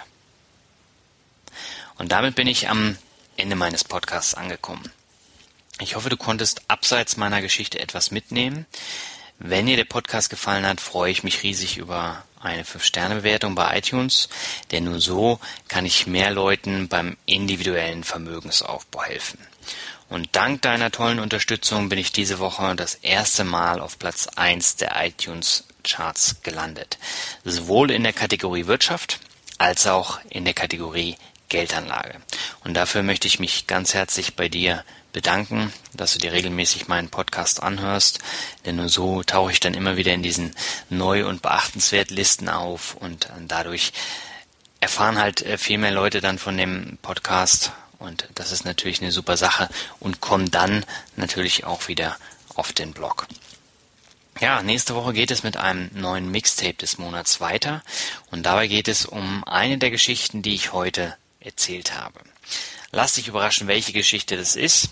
Und 1.99 2.11
damit 2.11 2.35
bin 2.35 2.49
ich 2.49 2.69
am 2.69 2.99
Ende 3.37 3.55
meines 3.55 3.85
Podcasts 3.85 4.35
angekommen. 4.35 4.91
Ich 5.79 5.95
hoffe, 5.95 6.11
du 6.11 6.17
konntest 6.17 6.63
abseits 6.69 7.17
meiner 7.17 7.41
Geschichte 7.41 7.79
etwas 7.79 8.11
mitnehmen. 8.11 8.67
Wenn 9.43 9.65
dir 9.65 9.77
der 9.77 9.85
Podcast 9.85 10.29
gefallen 10.29 10.67
hat, 10.67 10.83
freue 10.83 11.11
ich 11.11 11.23
mich 11.23 11.43
riesig 11.43 11.79
über 11.79 12.25
eine 12.43 12.63
5-Sterne-Bewertung 12.63 13.55
bei 13.55 13.79
iTunes, 13.79 14.29
denn 14.71 14.85
nur 14.85 15.01
so 15.01 15.41
kann 15.67 15.87
ich 15.87 16.07
mehr 16.07 16.31
Leuten 16.31 16.89
beim 16.89 17.17
individuellen 17.25 18.05
Vermögensaufbau 18.05 19.03
helfen. 19.03 19.39
Und 20.11 20.29
dank 20.33 20.61
deiner 20.61 20.91
tollen 20.91 21.21
Unterstützung 21.21 21.89
bin 21.89 21.99
ich 21.99 22.13
diese 22.13 22.39
Woche 22.39 22.77
das 22.77 22.97
erste 22.97 23.45
Mal 23.45 23.81
auf 23.81 23.99
Platz 23.99 24.29
1 24.37 24.77
der 24.77 24.93
iTunes 25.03 25.65
Charts 25.85 26.43
gelandet. 26.43 26.99
Sowohl 27.43 27.93
in 27.93 28.03
der 28.03 28.13
Kategorie 28.13 28.67
Wirtschaft 28.67 29.21
als 29.57 29.87
auch 29.87 30.21
in 30.29 30.45
der 30.45 30.55
Kategorie 30.55 31.17
Geldanlage. 31.51 32.21
Und 32.65 32.75
dafür 32.75 33.03
möchte 33.03 33.29
ich 33.29 33.39
mich 33.39 33.67
ganz 33.67 33.93
herzlich 33.93 34.35
bei 34.35 34.49
dir 34.49 34.83
bedanken, 35.13 35.73
dass 35.93 36.15
du 36.15 36.19
dir 36.19 36.33
regelmäßig 36.33 36.89
meinen 36.89 37.11
Podcast 37.11 37.63
anhörst, 37.63 38.21
denn 38.65 38.77
nur 38.77 38.89
so 38.89 39.23
tauche 39.23 39.53
ich 39.53 39.61
dann 39.61 39.75
immer 39.75 39.97
wieder 39.97 40.15
in 40.15 40.23
diesen 40.23 40.55
neu 40.89 41.27
und 41.27 41.43
beachtenswert 41.43 42.11
Listen 42.11 42.49
auf 42.49 42.95
und 42.95 43.29
dadurch 43.47 43.93
erfahren 44.81 45.19
halt 45.19 45.43
äh, 45.43 45.59
viel 45.59 45.79
mehr 45.79 45.91
Leute 45.91 46.21
dann 46.21 46.39
von 46.39 46.57
dem 46.57 46.99
Podcast 47.03 47.73
und 47.99 48.29
das 48.35 48.51
ist 48.51 48.65
natürlich 48.65 49.03
eine 49.03 49.13
super 49.13 49.37
Sache 49.37 49.69
und 49.99 50.21
kommen 50.21 50.51
dann 50.51 50.87
natürlich 51.17 51.65
auch 51.65 51.89
wieder 51.89 52.17
auf 52.55 52.73
den 52.73 52.93
Blog. 52.93 53.27
Ja, 54.41 54.63
nächste 54.63 54.95
Woche 54.95 55.13
geht 55.13 55.31
es 55.31 55.43
mit 55.43 55.59
einem 55.59 55.91
neuen 55.93 56.31
Mixtape 56.31 56.75
des 56.75 56.97
Monats 56.97 57.41
weiter 57.41 57.83
und 58.31 58.45
dabei 58.45 58.69
geht 58.69 58.89
es 58.89 59.05
um 59.05 59.45
eine 59.45 59.77
der 59.77 59.91
Geschichten, 59.91 60.41
die 60.41 60.55
ich 60.55 60.73
heute 60.73 61.15
erzählt 61.41 61.95
habe. 61.95 62.21
Lass 62.93 63.15
dich 63.15 63.29
überraschen, 63.29 63.69
welche 63.69 63.93
Geschichte 63.93 64.37
das 64.37 64.57
ist. 64.57 64.91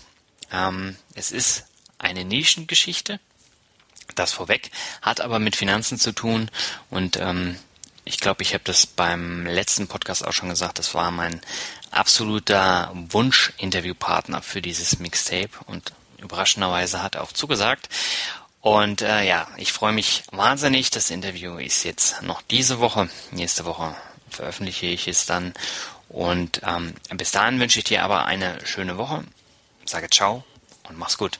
Ähm, 0.51 0.95
es 1.15 1.31
ist 1.31 1.65
eine 1.97 2.25
Nischengeschichte, 2.25 3.19
das 4.15 4.33
vorweg, 4.33 4.71
hat 5.01 5.21
aber 5.21 5.39
mit 5.39 5.55
Finanzen 5.55 5.99
zu 5.99 6.11
tun 6.11 6.49
und 6.89 7.17
ähm, 7.17 7.57
ich 8.05 8.19
glaube, 8.19 8.41
ich 8.41 8.55
habe 8.55 8.63
das 8.63 8.87
beim 8.87 9.45
letzten 9.45 9.87
Podcast 9.87 10.25
auch 10.25 10.33
schon 10.33 10.49
gesagt, 10.49 10.79
das 10.79 10.95
war 10.95 11.11
mein 11.11 11.41
absoluter 11.91 12.91
Wunsch-Interviewpartner 12.93 14.41
für 14.41 14.63
dieses 14.63 14.97
Mixtape 14.97 15.51
und 15.67 15.93
überraschenderweise 16.17 17.03
hat 17.03 17.15
er 17.15 17.23
auch 17.23 17.31
zugesagt. 17.31 17.87
Und 18.61 19.01
äh, 19.01 19.27
ja, 19.27 19.47
ich 19.57 19.71
freue 19.71 19.93
mich 19.93 20.23
wahnsinnig. 20.31 20.89
Das 20.89 21.11
Interview 21.11 21.57
ist 21.57 21.83
jetzt 21.83 22.21
noch 22.23 22.41
diese 22.41 22.79
Woche. 22.79 23.09
Nächste 23.31 23.65
Woche 23.65 23.95
veröffentliche 24.29 24.87
ich 24.87 25.07
es 25.07 25.25
dann. 25.25 25.53
Und 26.09 26.61
ähm, 26.65 26.93
bis 27.15 27.31
dahin 27.31 27.59
wünsche 27.59 27.79
ich 27.79 27.85
dir 27.85 28.03
aber 28.03 28.25
eine 28.25 28.65
schöne 28.65 28.97
Woche 28.97 29.23
sage 29.89 30.09
ciao 30.09 30.43
und 30.87 30.97
mach's 30.97 31.17
gut. 31.17 31.39